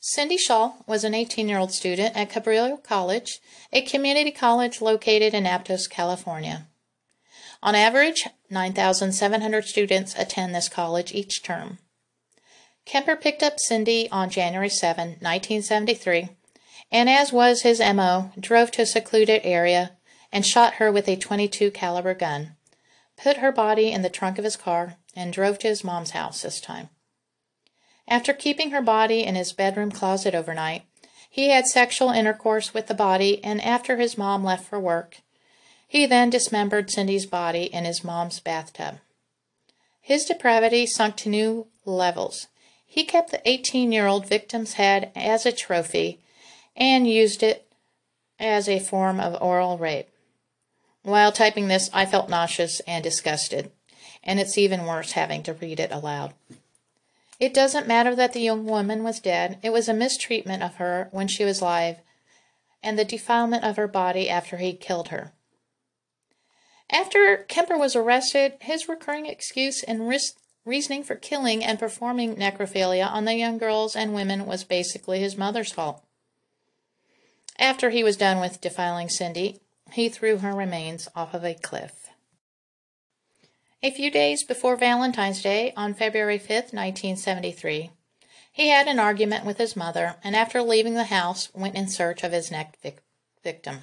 Cindy 0.00 0.36
Shaw 0.36 0.74
was 0.86 1.02
an 1.04 1.14
18 1.14 1.48
year 1.48 1.58
old 1.58 1.72
student 1.72 2.16
at 2.16 2.30
Cabrillo 2.30 2.82
College, 2.82 3.40
a 3.72 3.82
community 3.82 4.30
college 4.30 4.80
located 4.80 5.34
in 5.34 5.44
Aptos, 5.44 5.90
California. 5.90 6.68
On 7.66 7.74
average, 7.74 8.28
9,700 8.48 9.64
students 9.64 10.14
attend 10.16 10.54
this 10.54 10.68
college 10.68 11.12
each 11.12 11.42
term. 11.42 11.78
Kemper 12.84 13.16
picked 13.16 13.42
up 13.42 13.58
Cindy 13.58 14.08
on 14.12 14.30
January 14.30 14.68
7, 14.68 15.08
1973, 15.18 16.28
and 16.92 17.10
as 17.10 17.32
was 17.32 17.62
his 17.62 17.80
MO, 17.80 18.30
drove 18.38 18.70
to 18.70 18.82
a 18.82 18.86
secluded 18.86 19.40
area 19.42 19.96
and 20.30 20.46
shot 20.46 20.74
her 20.74 20.92
with 20.92 21.08
a 21.08 21.16
22 21.16 21.72
caliber 21.72 22.14
gun, 22.14 22.54
put 23.16 23.38
her 23.38 23.50
body 23.50 23.90
in 23.90 24.02
the 24.02 24.08
trunk 24.08 24.38
of 24.38 24.44
his 24.44 24.54
car, 24.54 24.94
and 25.16 25.32
drove 25.32 25.58
to 25.58 25.66
his 25.66 25.82
mom's 25.82 26.10
house 26.10 26.42
this 26.42 26.60
time. 26.60 26.88
After 28.06 28.32
keeping 28.32 28.70
her 28.70 28.80
body 28.80 29.24
in 29.24 29.34
his 29.34 29.52
bedroom 29.52 29.90
closet 29.90 30.36
overnight, 30.36 30.84
he 31.28 31.48
had 31.48 31.66
sexual 31.66 32.10
intercourse 32.10 32.72
with 32.72 32.86
the 32.86 32.94
body, 32.94 33.42
and 33.42 33.60
after 33.60 33.96
his 33.96 34.16
mom 34.16 34.44
left 34.44 34.68
for 34.68 34.78
work, 34.78 35.16
he 35.86 36.06
then 36.06 36.30
dismembered 36.30 36.90
Cindy's 36.90 37.26
body 37.26 37.64
in 37.64 37.84
his 37.84 38.02
mom's 38.02 38.40
bathtub. 38.40 38.98
His 40.00 40.24
depravity 40.24 40.86
sunk 40.86 41.16
to 41.16 41.28
new 41.28 41.66
levels. 41.84 42.48
He 42.86 43.04
kept 43.04 43.30
the 43.30 43.48
18 43.48 43.92
year 43.92 44.06
old 44.06 44.28
victim's 44.28 44.74
head 44.74 45.10
as 45.14 45.44
a 45.44 45.52
trophy 45.52 46.20
and 46.76 47.08
used 47.08 47.42
it 47.42 47.66
as 48.38 48.68
a 48.68 48.78
form 48.78 49.20
of 49.20 49.40
oral 49.40 49.78
rape. 49.78 50.08
While 51.02 51.32
typing 51.32 51.68
this, 51.68 51.88
I 51.92 52.04
felt 52.04 52.28
nauseous 52.28 52.80
and 52.80 53.02
disgusted, 53.02 53.70
and 54.24 54.40
it's 54.40 54.58
even 54.58 54.86
worse 54.86 55.12
having 55.12 55.42
to 55.44 55.54
read 55.54 55.78
it 55.78 55.92
aloud. 55.92 56.34
It 57.38 57.54
doesn't 57.54 57.86
matter 57.86 58.14
that 58.14 58.32
the 58.32 58.40
young 58.40 58.64
woman 58.64 59.04
was 59.04 59.20
dead, 59.20 59.58
it 59.62 59.70
was 59.70 59.88
a 59.88 59.94
mistreatment 59.94 60.62
of 60.62 60.76
her 60.76 61.08
when 61.12 61.28
she 61.28 61.44
was 61.44 61.60
alive, 61.60 61.98
and 62.82 62.98
the 62.98 63.04
defilement 63.04 63.62
of 63.62 63.76
her 63.76 63.86
body 63.86 64.28
after 64.28 64.56
he 64.56 64.72
killed 64.72 65.08
her. 65.08 65.32
After 66.90 67.38
Kemper 67.48 67.76
was 67.76 67.96
arrested, 67.96 68.54
his 68.60 68.88
recurring 68.88 69.26
excuse 69.26 69.82
and 69.82 70.08
reasoning 70.64 71.02
for 71.02 71.16
killing 71.16 71.64
and 71.64 71.78
performing 71.78 72.36
necrophilia 72.36 73.06
on 73.06 73.24
the 73.24 73.34
young 73.34 73.58
girls 73.58 73.96
and 73.96 74.14
women 74.14 74.46
was 74.46 74.64
basically 74.64 75.20
his 75.20 75.36
mother's 75.36 75.72
fault. 75.72 76.02
After 77.58 77.90
he 77.90 78.04
was 78.04 78.16
done 78.16 78.40
with 78.40 78.60
defiling 78.60 79.08
Cindy, 79.08 79.60
he 79.92 80.08
threw 80.08 80.38
her 80.38 80.52
remains 80.52 81.08
off 81.14 81.34
of 81.34 81.44
a 81.44 81.54
cliff. 81.54 82.08
A 83.82 83.90
few 83.90 84.10
days 84.10 84.44
before 84.44 84.76
Valentine's 84.76 85.42
Day, 85.42 85.72
on 85.76 85.94
February 85.94 86.38
5, 86.38 86.48
1973, 86.48 87.90
he 88.52 88.68
had 88.68 88.88
an 88.88 88.98
argument 88.98 89.44
with 89.44 89.58
his 89.58 89.76
mother 89.76 90.16
and 90.24 90.34
after 90.34 90.62
leaving 90.62 90.94
the 90.94 91.04
house 91.04 91.50
went 91.54 91.74
in 91.74 91.88
search 91.88 92.24
of 92.24 92.32
his 92.32 92.50
next 92.50 92.80
vic- 92.82 93.02
victim. 93.44 93.82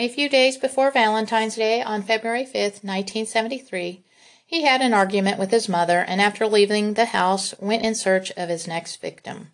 A 0.00 0.08
few 0.08 0.28
days 0.28 0.56
before 0.56 0.92
Valentine's 0.92 1.56
Day, 1.56 1.82
on 1.82 2.02
February 2.02 2.44
5, 2.44 2.54
1973, 2.54 4.04
he 4.46 4.62
had 4.62 4.80
an 4.80 4.94
argument 4.94 5.40
with 5.40 5.50
his 5.50 5.68
mother 5.68 5.98
and 5.98 6.20
after 6.20 6.46
leaving 6.46 6.94
the 6.94 7.06
house 7.06 7.52
went 7.58 7.84
in 7.84 7.96
search 7.96 8.30
of 8.36 8.48
his 8.48 8.68
next 8.68 9.00
victim. 9.00 9.50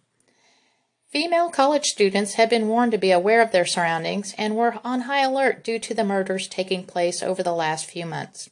Female 1.08 1.48
college 1.48 1.86
students 1.86 2.34
had 2.34 2.50
been 2.50 2.68
warned 2.68 2.92
to 2.92 2.98
be 2.98 3.10
aware 3.10 3.40
of 3.40 3.52
their 3.52 3.64
surroundings 3.64 4.34
and 4.36 4.54
were 4.54 4.78
on 4.84 5.02
high 5.02 5.22
alert 5.22 5.64
due 5.64 5.78
to 5.78 5.94
the 5.94 6.04
murders 6.04 6.46
taking 6.46 6.84
place 6.84 7.22
over 7.22 7.42
the 7.42 7.54
last 7.54 7.86
few 7.86 8.04
months. 8.04 8.50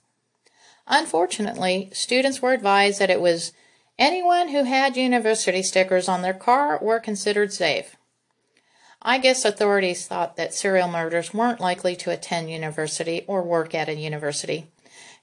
Unfortunately, 0.87 1.91
students 1.93 2.41
were 2.41 2.55
advised 2.55 3.01
that 3.01 3.11
it 3.11 3.21
was 3.21 3.53
anyone 3.99 4.49
who 4.49 4.65
had 4.65 4.97
university 4.97 5.63
stickers 5.63 6.09
on 6.09 6.23
their 6.23 6.33
car 6.33 6.79
were 6.81 6.99
considered 6.99 7.53
safe. 7.53 7.97
I 9.04 9.18
guess 9.18 9.44
authorities 9.44 10.06
thought 10.06 10.37
that 10.37 10.54
serial 10.54 10.88
murderers 10.88 11.35
weren't 11.35 11.61
likely 11.61 11.97
to 11.97 12.11
attend 12.11 12.50
university 12.50 13.25
or 13.26 13.42
work 13.42 13.75
at 13.75 13.88
a 13.88 13.94
university. 13.94 14.68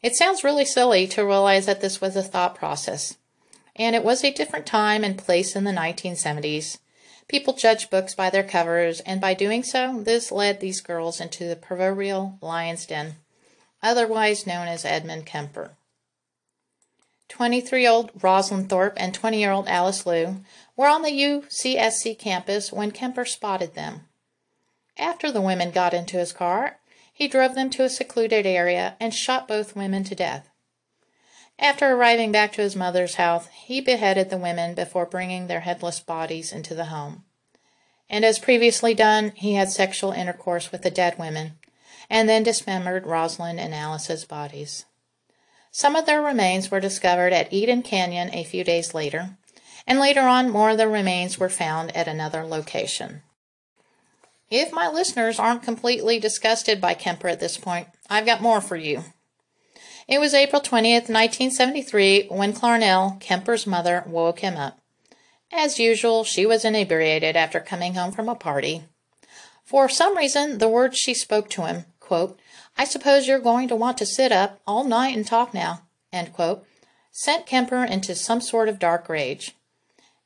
It 0.02 0.16
sounds 0.16 0.44
really 0.44 0.66
silly 0.66 1.08
to 1.08 1.26
realize 1.26 1.66
that 1.66 1.80
this 1.80 2.02
was 2.02 2.18
a 2.18 2.24
thought 2.24 2.56
process. 2.56 3.18
And 3.78 3.96
it 3.96 4.04
was 4.04 4.24
a 4.24 4.34
different 4.34 4.66
time 4.66 5.06
and 5.06 5.18
place 5.18 5.56
in 5.56 5.64
the 5.64 5.72
1970s. 5.72 6.80
People 7.30 7.54
judge 7.54 7.90
books 7.90 8.16
by 8.16 8.30
their 8.30 8.44
covers, 8.44 9.00
and 9.02 9.22
by 9.22 9.34
doing 9.34 9.64
so, 9.64 10.02
this 10.02 10.32
led 10.32 10.60
these 10.60 10.82
girls 10.82 11.22
into 11.22 11.48
the 11.48 11.56
proverbial 11.56 12.38
lion's 12.42 12.86
den, 12.86 13.16
otherwise 13.82 14.48
known 14.48 14.68
as 14.68 14.84
Edmund 14.84 15.26
Kemper. 15.26 15.72
23 17.30 17.82
year 17.82 17.92
old 17.92 18.12
Rosalind 18.20 18.70
Thorpe, 18.70 18.96
and 18.98 19.14
20 19.14 19.40
year 19.40 19.52
old 19.52 19.68
Alice 19.68 20.06
Liu 20.06 20.44
were 20.80 20.88
on 20.88 21.02
the 21.02 21.12
UCSC 21.12 22.18
campus 22.18 22.72
when 22.72 22.90
Kemper 22.90 23.26
spotted 23.26 23.76
them. 23.76 24.08
After 24.98 25.30
the 25.30 25.42
women 25.42 25.72
got 25.72 25.94
into 25.94 26.16
his 26.16 26.32
car, 26.32 26.80
he 27.14 27.28
drove 27.28 27.54
them 27.54 27.70
to 27.72 27.84
a 27.84 27.90
secluded 27.90 28.46
area 28.46 28.96
and 28.98 29.14
shot 29.14 29.46
both 29.46 29.76
women 29.76 30.06
to 30.06 30.16
death. 30.16 30.48
After 31.60 31.92
arriving 31.92 32.32
back 32.32 32.54
to 32.54 32.62
his 32.62 32.78
mother's 32.78 33.16
house, 33.16 33.48
he 33.48 33.82
beheaded 33.82 34.30
the 34.30 34.38
women 34.38 34.74
before 34.74 35.06
bringing 35.06 35.48
their 35.48 35.60
headless 35.60 36.00
bodies 36.00 36.54
into 36.54 36.74
the 36.74 36.86
home. 36.86 37.26
And 38.10 38.24
as 38.24 38.40
previously 38.40 38.94
done, 38.94 39.34
he 39.36 39.56
had 39.56 39.70
sexual 39.70 40.14
intercourse 40.14 40.72
with 40.72 40.84
the 40.84 40.90
dead 40.90 41.20
women, 41.20 41.60
and 42.10 42.30
then 42.30 42.44
dismembered 42.44 43.06
Rosalind 43.06 43.60
and 43.60 43.76
Alice's 43.76 44.24
bodies. 44.24 44.86
Some 45.72 45.98
of 45.98 46.06
their 46.06 46.22
remains 46.22 46.72
were 46.72 46.80
discovered 46.80 47.34
at 47.34 47.52
Eden 47.52 47.82
Canyon 47.82 48.34
a 48.34 48.46
few 48.46 48.64
days 48.64 48.94
later, 48.94 49.36
and 49.88 50.00
later 50.00 50.22
on, 50.22 50.50
more 50.50 50.72
of 50.72 50.78
the 50.78 50.88
remains 50.88 51.38
were 51.38 51.50
found 51.50 51.96
at 51.96 52.08
another 52.08 52.44
location. 52.44 53.22
If 54.50 54.72
my 54.72 54.88
listeners 54.88 55.40
aren't 55.40 55.64
completely 55.64 56.20
disgusted 56.20 56.82
by 56.82 56.96
Kemper 56.96 57.28
at 57.28 57.40
this 57.40 57.58
point, 57.58 57.88
I've 58.10 58.26
got 58.26 58.42
more 58.42 58.62
for 58.62 58.76
you. 58.76 59.04
It 60.08 60.20
was 60.20 60.34
April 60.34 60.62
20th, 60.62 61.08
1973, 61.08 62.30
when 62.30 62.54
Clarnell, 62.54 63.20
Kemper's 63.20 63.68
mother, 63.68 64.04
woke 64.08 64.40
him 64.40 64.58
up. 64.58 64.80
As 65.52 65.78
usual, 65.78 66.24
she 66.24 66.48
was 66.48 66.66
inebriated 66.66 67.36
after 67.36 67.60
coming 67.60 67.94
home 67.94 68.12
from 68.12 68.28
a 68.28 68.34
party. 68.34 68.84
For 69.64 69.88
some 69.88 70.18
reason, 70.18 70.58
the 70.58 70.68
words 70.68 70.98
she 70.98 71.14
spoke 71.14 71.48
to 71.52 71.68
him, 71.68 71.86
quote, 72.00 72.40
I 72.76 72.86
suppose 72.86 73.28
you're 73.28 73.38
going 73.38 73.68
to 73.68 73.76
want 73.76 74.00
to 74.00 74.06
sit 74.08 74.32
up 74.32 74.60
all 74.66 74.84
night 74.84 75.16
and 75.16 75.28
talk 75.28 75.54
now, 75.54 75.84
quote, 76.34 76.66
sent 77.12 77.46
Kemper 77.46 77.84
into 77.84 78.16
some 78.16 78.42
sort 78.42 78.68
of 78.68 78.80
dark 78.80 79.10
rage. 79.10 79.56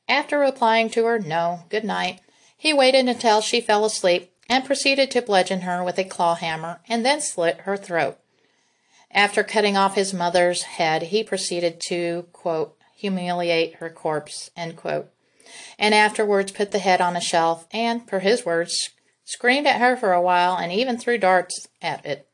After 0.08 0.38
replying 0.38 0.90
to 0.90 1.04
her, 1.06 1.18
no, 1.18 1.64
good 1.68 1.84
night, 1.84 2.20
he 2.56 2.72
waited 2.72 3.08
until 3.08 3.40
she 3.40 3.60
fell 3.60 3.84
asleep 3.84 4.32
and 4.48 4.64
proceeded 4.64 5.10
to 5.10 5.22
bludgeon 5.22 5.62
her 5.62 5.82
with 5.82 5.98
a 5.98 6.04
claw 6.04 6.34
hammer 6.34 6.80
and 6.88 7.04
then 7.04 7.20
slit 7.20 7.60
her 7.60 7.76
throat. 7.76 8.18
After 9.10 9.42
cutting 9.42 9.76
off 9.76 9.94
his 9.94 10.12
mother's 10.12 10.62
head, 10.62 11.04
he 11.04 11.22
proceeded 11.22 11.80
to, 11.86 12.26
quote, 12.32 12.76
humiliate 12.96 13.76
her 13.76 13.90
corpse, 13.90 14.50
quote, 14.76 15.10
and 15.78 15.94
afterwards 15.94 16.52
put 16.52 16.72
the 16.72 16.78
head 16.78 17.00
on 17.00 17.16
a 17.16 17.20
shelf 17.20 17.66
and, 17.70 18.06
per 18.06 18.20
his 18.20 18.44
words, 18.44 18.90
screamed 19.24 19.66
at 19.66 19.80
her 19.80 19.96
for 19.96 20.12
a 20.12 20.22
while 20.22 20.56
and 20.56 20.72
even 20.72 20.98
threw 20.98 21.18
darts 21.18 21.68
at 21.80 22.04
it. 22.04 22.28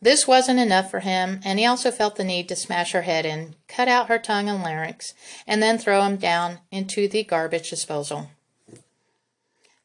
This 0.00 0.26
wasn't 0.26 0.60
enough 0.60 0.90
for 0.90 1.00
him, 1.00 1.40
and 1.44 1.58
he 1.58 1.64
also 1.64 1.90
felt 1.90 2.16
the 2.16 2.24
need 2.24 2.48
to 2.48 2.56
smash 2.56 2.92
her 2.92 3.02
head 3.02 3.24
in, 3.24 3.54
cut 3.66 3.88
out 3.88 4.08
her 4.08 4.18
tongue 4.18 4.48
and 4.48 4.62
larynx, 4.62 5.14
and 5.46 5.62
then 5.62 5.78
throw 5.78 6.02
him 6.02 6.16
down 6.16 6.58
into 6.70 7.08
the 7.08 7.24
garbage 7.24 7.70
disposal. 7.70 8.30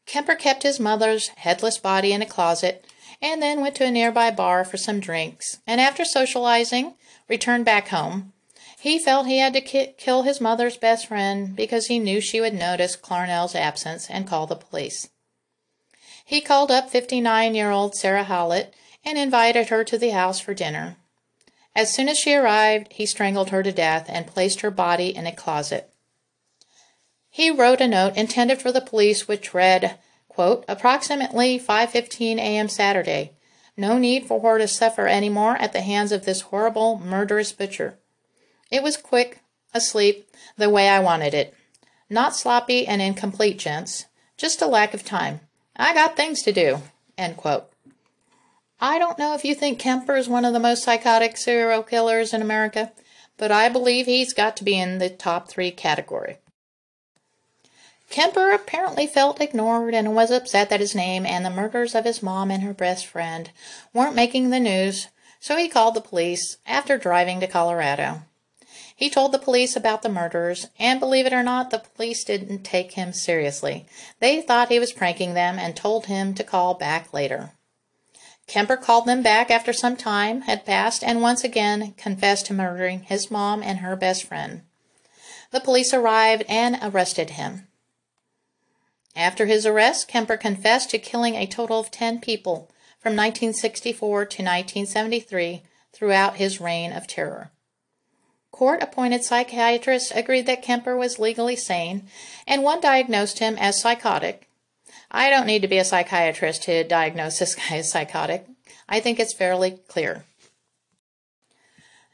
Kemper 0.06 0.36
kept 0.36 0.64
his 0.64 0.80
mother's 0.80 1.30
headless 1.30 1.78
body 1.78 2.12
in 2.12 2.22
a 2.22 2.26
closet 2.26 2.86
and 3.22 3.42
then 3.42 3.62
went 3.62 3.76
to 3.76 3.86
a 3.86 3.92
nearby 3.92 4.32
bar 4.32 4.66
for 4.66 4.78
some 4.78 5.00
drinks, 5.00 5.60
and 5.68 5.80
after 5.80 6.04
socializing, 6.04 6.96
returned 7.30 7.64
back 7.64 7.90
home. 7.90 8.34
He 8.80 8.98
felt 8.98 9.28
he 9.28 9.38
had 9.38 9.54
to 9.54 9.62
ki- 9.62 9.94
kill 9.98 10.24
his 10.24 10.42
mother's 10.42 10.76
best 10.76 11.06
friend 11.08 11.56
because 11.56 11.86
he 11.86 12.00
knew 12.00 12.20
she 12.20 12.42
would 12.42 12.56
notice 12.56 12.96
Clarnell's 12.96 13.54
absence 13.54 14.10
and 14.10 14.28
call 14.28 14.48
the 14.48 14.56
police. 14.56 15.10
He 16.26 16.42
called 16.42 16.72
up 16.72 16.90
59 16.90 17.54
year 17.54 17.70
old 17.70 17.96
Sarah 17.96 18.24
Hallett 18.24 18.74
and 19.04 19.18
invited 19.18 19.70
her 19.70 19.84
to 19.84 19.98
the 19.98 20.10
house 20.10 20.40
for 20.40 20.54
dinner. 20.54 20.98
As 21.76 21.94
soon 21.94 22.10
as 22.10 22.18
she 22.18 22.34
arrived, 22.34 22.94
he 22.94 23.06
strangled 23.06 23.50
her 23.50 23.64
to 23.64 23.72
death 23.72 24.08
and 24.10 24.28
placed 24.28 24.62
her 24.62 24.72
body 24.72 25.16
in 25.16 25.26
a 25.26 25.36
closet. 25.36 25.90
He 27.30 27.50
wrote 27.50 27.80
a 27.80 27.88
note 27.88 28.18
intended 28.18 28.62
for 28.62 28.72
the 28.72 28.82
police 28.82 29.28
which 29.28 29.54
read, 29.54 29.98
Quote, 30.28 30.66
approximately 30.68 31.58
5:15 31.60 32.38
a.m. 32.38 32.68
Saturday. 32.68 33.32
No 33.78 33.98
need 33.98 34.26
for 34.26 34.42
her 34.42 34.58
to 34.58 34.68
suffer 34.68 35.08
any 35.08 35.30
more 35.30 35.56
at 35.56 35.72
the 35.72 35.82
hands 35.82 36.12
of 36.12 36.26
this 36.26 36.42
horrible, 36.42 37.00
murderous 37.00 37.54
butcher. 37.54 37.98
It 38.70 38.84
was 38.84 38.98
quick, 38.98 39.40
asleep, 39.74 40.30
the 40.58 40.70
way 40.70 40.90
I 40.90 41.00
wanted 41.00 41.34
it. 41.34 41.54
Not 42.10 42.36
sloppy 42.36 42.86
and 42.86 43.02
incomplete, 43.02 43.60
gents. 43.60 44.06
Just 44.36 44.62
a 44.62 44.68
lack 44.68 44.94
of 44.94 45.06
time. 45.06 45.40
I 45.78 45.94
got 45.94 46.18
things 46.18 46.42
to 46.44 46.52
do. 46.52 46.82
End 47.18 47.38
quote. 47.38 47.71
I 48.84 48.98
don't 48.98 49.20
know 49.20 49.36
if 49.36 49.46
you 49.46 49.54
think 49.54 49.78
Kemper 49.78 50.16
is 50.16 50.28
one 50.28 50.44
of 50.44 50.54
the 50.54 50.60
most 50.60 50.82
psychotic 50.82 51.38
serial 51.38 51.84
killers 51.84 52.34
in 52.34 52.42
America, 52.42 52.92
but 53.38 53.52
I 53.52 53.70
believe 53.70 54.08
he's 54.08 54.34
got 54.34 54.58
to 54.58 54.64
be 54.64 54.76
in 54.80 54.98
the 54.98 55.08
top 55.08 55.48
three 55.48 55.70
category. 55.70 56.38
Kemper 58.10 58.50
apparently 58.50 59.06
felt 59.06 59.40
ignored 59.40 59.94
and 59.94 60.16
was 60.16 60.32
upset 60.32 60.72
that 60.72 60.80
his 60.80 60.96
name 60.96 61.28
and 61.28 61.46
the 61.46 61.52
murders 61.52 61.94
of 61.94 62.06
his 62.06 62.24
mom 62.24 62.50
and 62.50 62.64
her 62.64 62.74
best 62.74 63.06
friend 63.06 63.52
weren't 63.94 64.16
making 64.16 64.50
the 64.50 64.60
news, 64.60 65.10
so 65.40 65.56
he 65.56 65.70
called 65.70 65.94
the 65.94 66.02
police 66.02 66.58
after 66.66 66.98
driving 66.98 67.40
to 67.40 67.46
Colorado. 67.48 68.24
He 68.96 69.12
told 69.12 69.32
the 69.32 69.38
police 69.38 69.76
about 69.76 70.02
the 70.02 70.10
murders, 70.10 70.70
and 70.80 71.00
believe 71.00 71.28
it 71.28 71.34
or 71.34 71.44
not, 71.44 71.70
the 71.70 71.84
police 71.96 72.24
didn't 72.24 72.64
take 72.64 72.94
him 72.94 73.14
seriously. 73.14 73.86
They 74.20 74.42
thought 74.42 74.70
he 74.70 74.80
was 74.80 74.92
pranking 74.92 75.36
them 75.36 75.60
and 75.60 75.76
told 75.76 76.08
him 76.08 76.34
to 76.34 76.44
call 76.44 76.74
back 76.74 77.14
later. 77.14 77.52
Kemper 78.52 78.76
called 78.76 79.06
them 79.06 79.22
back 79.22 79.50
after 79.50 79.72
some 79.72 79.96
time 79.96 80.42
had 80.42 80.66
passed 80.66 81.06
and 81.06 81.22
once 81.22 81.46
again 81.46 81.94
confessed 81.96 82.48
to 82.48 82.54
murdering 82.54 83.04
his 83.04 83.32
mom 83.32 83.64
and 83.64 83.78
her 83.78 83.96
best 83.96 84.26
friend. 84.26 84.64
The 85.52 85.62
police 85.62 85.94
arrived 85.94 86.44
and 86.50 86.78
arrested 86.82 87.30
him. 87.30 87.70
After 89.16 89.46
his 89.46 89.66
arrest, 89.66 90.10
Kemper 90.10 90.36
confessed 90.36 90.90
to 90.90 91.00
killing 91.00 91.36
a 91.36 91.48
total 91.48 91.80
of 91.80 91.92
10 91.92 92.20
people 92.20 92.70
from 93.00 93.16
1964 93.16 94.26
to 94.26 94.44
1973 94.44 95.64
throughout 95.94 96.36
his 96.36 96.60
reign 96.60 96.92
of 96.92 97.08
terror. 97.08 97.54
Court 98.52 98.84
appointed 98.84 99.24
psychiatrists 99.24 100.12
agreed 100.12 100.46
that 100.48 100.62
Kemper 100.62 100.98
was 100.98 101.20
legally 101.20 101.56
sane, 101.56 102.06
and 102.46 102.64
one 102.64 102.82
diagnosed 102.82 103.40
him 103.40 103.56
as 103.58 103.80
psychotic. 103.80 104.50
I 105.12 105.30
don't 105.30 105.46
need 105.46 105.62
to 105.62 105.68
be 105.68 105.78
a 105.78 105.84
psychiatrist 105.84 106.64
to 106.64 106.84
diagnose 106.84 107.40
this 107.40 107.56
guy 107.70 107.78
as 107.78 107.92
psychotic. 107.92 108.48
I 108.88 109.00
think 109.00 109.20
it's 109.20 109.34
fairly 109.34 109.72
clear. 109.88 110.26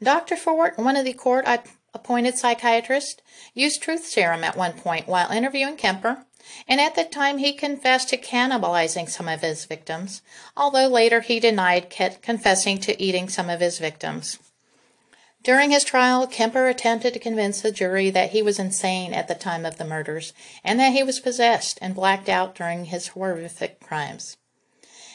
Dr. 0.01 0.35
Fort, 0.35 0.77
one 0.77 0.95
of 0.95 1.05
the 1.05 1.13
court 1.13 1.45
appointed 1.93 2.37
psychiatrists, 2.37 3.21
used 3.53 3.81
truth 3.81 4.05
serum 4.05 4.43
at 4.43 4.57
one 4.57 4.73
point 4.73 5.07
while 5.07 5.31
interviewing 5.31 5.75
Kemper 5.75 6.25
and 6.67 6.79
at 6.79 6.95
the 6.95 7.03
time 7.03 7.39
he 7.39 7.53
confessed 7.53 8.09
to 8.09 8.17
cannibalizing 8.17 9.09
some 9.09 9.27
of 9.27 9.41
his 9.41 9.65
victims, 9.65 10.21
although 10.55 10.87
later 10.87 11.21
he 11.21 11.39
denied 11.39 11.89
confessing 12.21 12.77
to 12.79 13.01
eating 13.01 13.27
some 13.27 13.49
of 13.49 13.59
his 13.59 13.79
victims. 13.79 14.39
During 15.43 15.71
his 15.71 15.85
trial, 15.85 16.27
Kemper 16.27 16.67
attempted 16.67 17.13
to 17.13 17.19
convince 17.19 17.61
the 17.61 17.71
jury 17.71 18.09
that 18.09 18.31
he 18.31 18.41
was 18.41 18.59
insane 18.59 19.13
at 19.13 19.27
the 19.27 19.35
time 19.35 19.65
of 19.65 19.77
the 19.77 19.85
murders 19.85 20.33
and 20.63 20.79
that 20.79 20.91
he 20.91 21.03
was 21.03 21.21
possessed 21.21 21.79
and 21.81 21.95
blacked 21.95 22.27
out 22.27 22.53
during 22.53 22.85
his 22.85 23.09
horrific 23.09 23.79
crimes. 23.79 24.35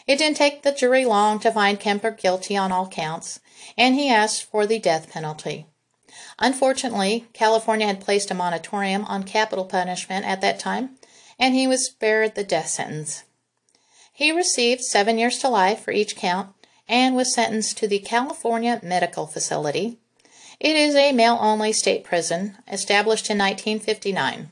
It 0.06 0.16
didn't 0.16 0.36
take 0.36 0.62
the 0.62 0.72
jury 0.72 1.04
long 1.04 1.38
to 1.40 1.52
find 1.52 1.78
Kemper 1.78 2.10
guilty 2.10 2.56
on 2.56 2.72
all 2.72 2.88
counts, 2.88 3.40
and 3.76 3.94
he 3.94 4.08
asked 4.08 4.44
for 4.44 4.66
the 4.66 4.78
death 4.78 5.10
penalty. 5.10 5.66
Unfortunately, 6.38 7.26
California 7.32 7.86
had 7.86 8.00
placed 8.00 8.30
a 8.30 8.34
moratorium 8.34 9.04
on 9.04 9.22
capital 9.24 9.64
punishment 9.64 10.26
at 10.26 10.40
that 10.40 10.58
time, 10.58 10.96
and 11.38 11.54
he 11.54 11.66
was 11.66 11.86
spared 11.86 12.34
the 12.34 12.44
death 12.44 12.68
sentence. 12.68 13.24
He 14.12 14.32
received 14.32 14.82
seven 14.82 15.18
years 15.18 15.38
to 15.38 15.48
life 15.48 15.80
for 15.80 15.90
each 15.90 16.16
count 16.16 16.54
and 16.88 17.14
was 17.14 17.34
sentenced 17.34 17.78
to 17.78 17.88
the 17.88 17.98
California 17.98 18.80
Medical 18.82 19.26
Facility. 19.26 19.98
It 20.62 20.76
is 20.76 20.94
a 20.94 21.10
male 21.10 21.38
only 21.40 21.72
state 21.72 22.04
prison 22.04 22.56
established 22.70 23.28
in 23.28 23.36
1959. 23.36 24.50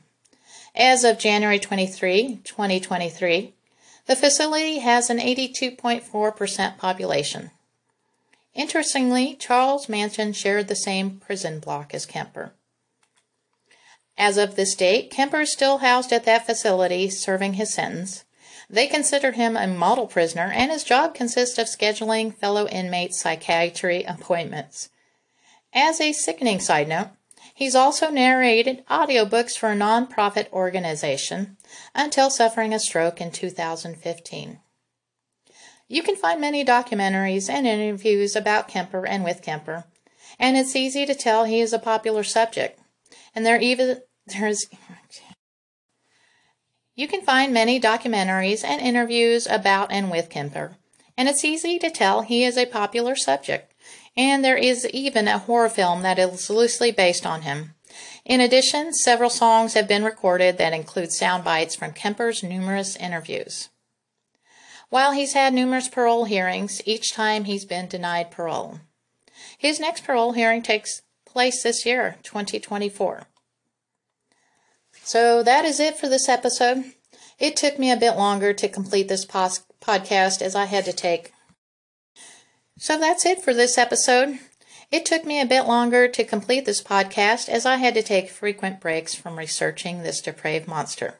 As 0.75 1.05
of 1.05 1.17
January 1.17 1.57
23, 1.57 2.41
2023, 2.43 3.53
the 4.07 4.15
facility 4.17 4.79
has 4.79 5.09
an 5.09 5.19
82.4% 5.19 6.77
population. 6.77 7.51
Interestingly, 8.53 9.35
Charles 9.35 9.87
Manson 9.87 10.33
shared 10.33 10.67
the 10.67 10.75
same 10.75 11.21
prison 11.21 11.61
block 11.61 11.93
as 11.93 12.05
Kemper. 12.05 12.51
As 14.17 14.35
of 14.35 14.57
this 14.57 14.75
date, 14.75 15.11
Kemper 15.11 15.39
is 15.39 15.53
still 15.53 15.77
housed 15.77 16.11
at 16.11 16.25
that 16.25 16.45
facility 16.45 17.09
serving 17.09 17.53
his 17.53 17.73
sentence. 17.73 18.25
They 18.69 18.87
consider 18.87 19.31
him 19.31 19.55
a 19.55 19.65
model 19.65 20.07
prisoner, 20.07 20.51
and 20.53 20.71
his 20.71 20.83
job 20.83 21.15
consists 21.15 21.57
of 21.57 21.67
scheduling 21.67 22.35
fellow 22.35 22.67
inmates' 22.67 23.21
psychiatry 23.21 24.03
appointments. 24.03 24.89
As 25.73 26.01
a 26.01 26.13
sickening 26.13 26.59
side 26.59 26.87
note, 26.87 27.09
he's 27.53 27.75
also 27.75 28.09
narrated 28.09 28.83
audiobooks 28.89 29.57
for 29.57 29.71
a 29.71 29.75
nonprofit 29.75 30.51
organization 30.51 31.57
until 31.95 32.29
suffering 32.29 32.73
a 32.73 32.79
stroke 32.79 33.21
in 33.21 33.31
2015. 33.31 34.59
You 35.87 36.03
can 36.03 36.15
find 36.15 36.39
many 36.39 36.63
documentaries 36.63 37.49
and 37.49 37.67
interviews 37.67 38.35
about 38.35 38.67
Kemper 38.67 39.05
and 39.05 39.23
with 39.23 39.41
Kemper 39.41 39.85
and 40.39 40.57
it's 40.57 40.75
easy 40.75 41.05
to 41.05 41.15
tell 41.15 41.45
he 41.45 41.59
is 41.59 41.73
a 41.73 41.79
popular 41.79 42.23
subject. 42.23 42.79
And 43.35 43.45
there 43.45 43.59
even 43.59 44.01
there's 44.25 44.65
you 46.95 47.07
can 47.07 47.21
find 47.21 47.53
many 47.53 47.79
documentaries 47.79 48.63
and 48.63 48.81
interviews 48.81 49.47
about 49.47 49.91
and 49.91 50.11
with 50.11 50.29
Kemper, 50.29 50.77
and 51.17 51.29
it's 51.29 51.45
easy 51.45 51.79
to 51.79 51.89
tell 51.89 52.21
he 52.21 52.43
is 52.43 52.57
a 52.57 52.65
popular 52.65 53.15
subject. 53.15 53.70
And 54.15 54.43
there 54.43 54.57
is 54.57 54.85
even 54.87 55.27
a 55.27 55.37
horror 55.37 55.69
film 55.69 56.01
that 56.01 56.19
is 56.19 56.49
loosely 56.49 56.91
based 56.91 57.25
on 57.25 57.43
him. 57.43 57.75
In 58.25 58.41
addition, 58.41 58.93
several 58.93 59.29
songs 59.29 59.73
have 59.73 59.87
been 59.87 60.03
recorded 60.03 60.57
that 60.57 60.73
include 60.73 61.11
sound 61.11 61.43
bites 61.43 61.75
from 61.75 61.93
Kemper's 61.93 62.43
numerous 62.43 62.95
interviews. 62.95 63.69
While 64.89 65.13
he's 65.13 65.33
had 65.33 65.53
numerous 65.53 65.87
parole 65.87 66.25
hearings, 66.25 66.81
each 66.85 67.13
time 67.13 67.45
he's 67.45 67.65
been 67.65 67.87
denied 67.87 68.29
parole. 68.29 68.81
His 69.57 69.79
next 69.79 70.03
parole 70.03 70.33
hearing 70.33 70.61
takes 70.61 71.01
place 71.25 71.63
this 71.63 71.85
year, 71.85 72.17
2024. 72.23 73.23
So 75.03 75.41
that 75.43 75.65
is 75.65 75.79
it 75.79 75.97
for 75.97 76.09
this 76.09 76.27
episode. 76.27 76.93
It 77.39 77.55
took 77.55 77.79
me 77.79 77.91
a 77.91 77.97
bit 77.97 78.17
longer 78.17 78.53
to 78.53 78.67
complete 78.67 79.07
this 79.07 79.25
podcast 79.25 80.41
as 80.41 80.55
I 80.55 80.65
had 80.65 80.85
to 80.85 80.93
take. 80.93 81.31
So 82.81 82.97
that's 82.97 83.27
it 83.27 83.43
for 83.43 83.53
this 83.53 83.77
episode. 83.77 84.39
It 84.89 85.05
took 85.05 85.23
me 85.23 85.39
a 85.39 85.45
bit 85.45 85.67
longer 85.67 86.07
to 86.07 86.23
complete 86.23 86.65
this 86.65 86.81
podcast 86.81 87.47
as 87.47 87.63
I 87.63 87.75
had 87.75 87.93
to 87.93 88.01
take 88.01 88.31
frequent 88.31 88.79
breaks 88.81 89.13
from 89.13 89.37
researching 89.37 90.01
this 90.01 90.19
depraved 90.19 90.67
monster. 90.67 91.19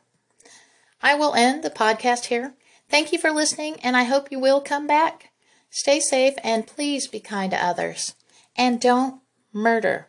I 1.04 1.14
will 1.14 1.36
end 1.36 1.62
the 1.62 1.70
podcast 1.70 2.26
here. 2.26 2.56
Thank 2.90 3.12
you 3.12 3.20
for 3.20 3.30
listening, 3.30 3.80
and 3.84 3.96
I 3.96 4.06
hope 4.06 4.32
you 4.32 4.40
will 4.40 4.60
come 4.60 4.88
back. 4.88 5.30
Stay 5.70 6.00
safe 6.00 6.34
and 6.44 6.66
please 6.66 7.08
be 7.08 7.20
kind 7.20 7.52
to 7.52 7.64
others. 7.64 8.16
And 8.58 8.82
don't 8.82 9.22
murder. 9.54 10.08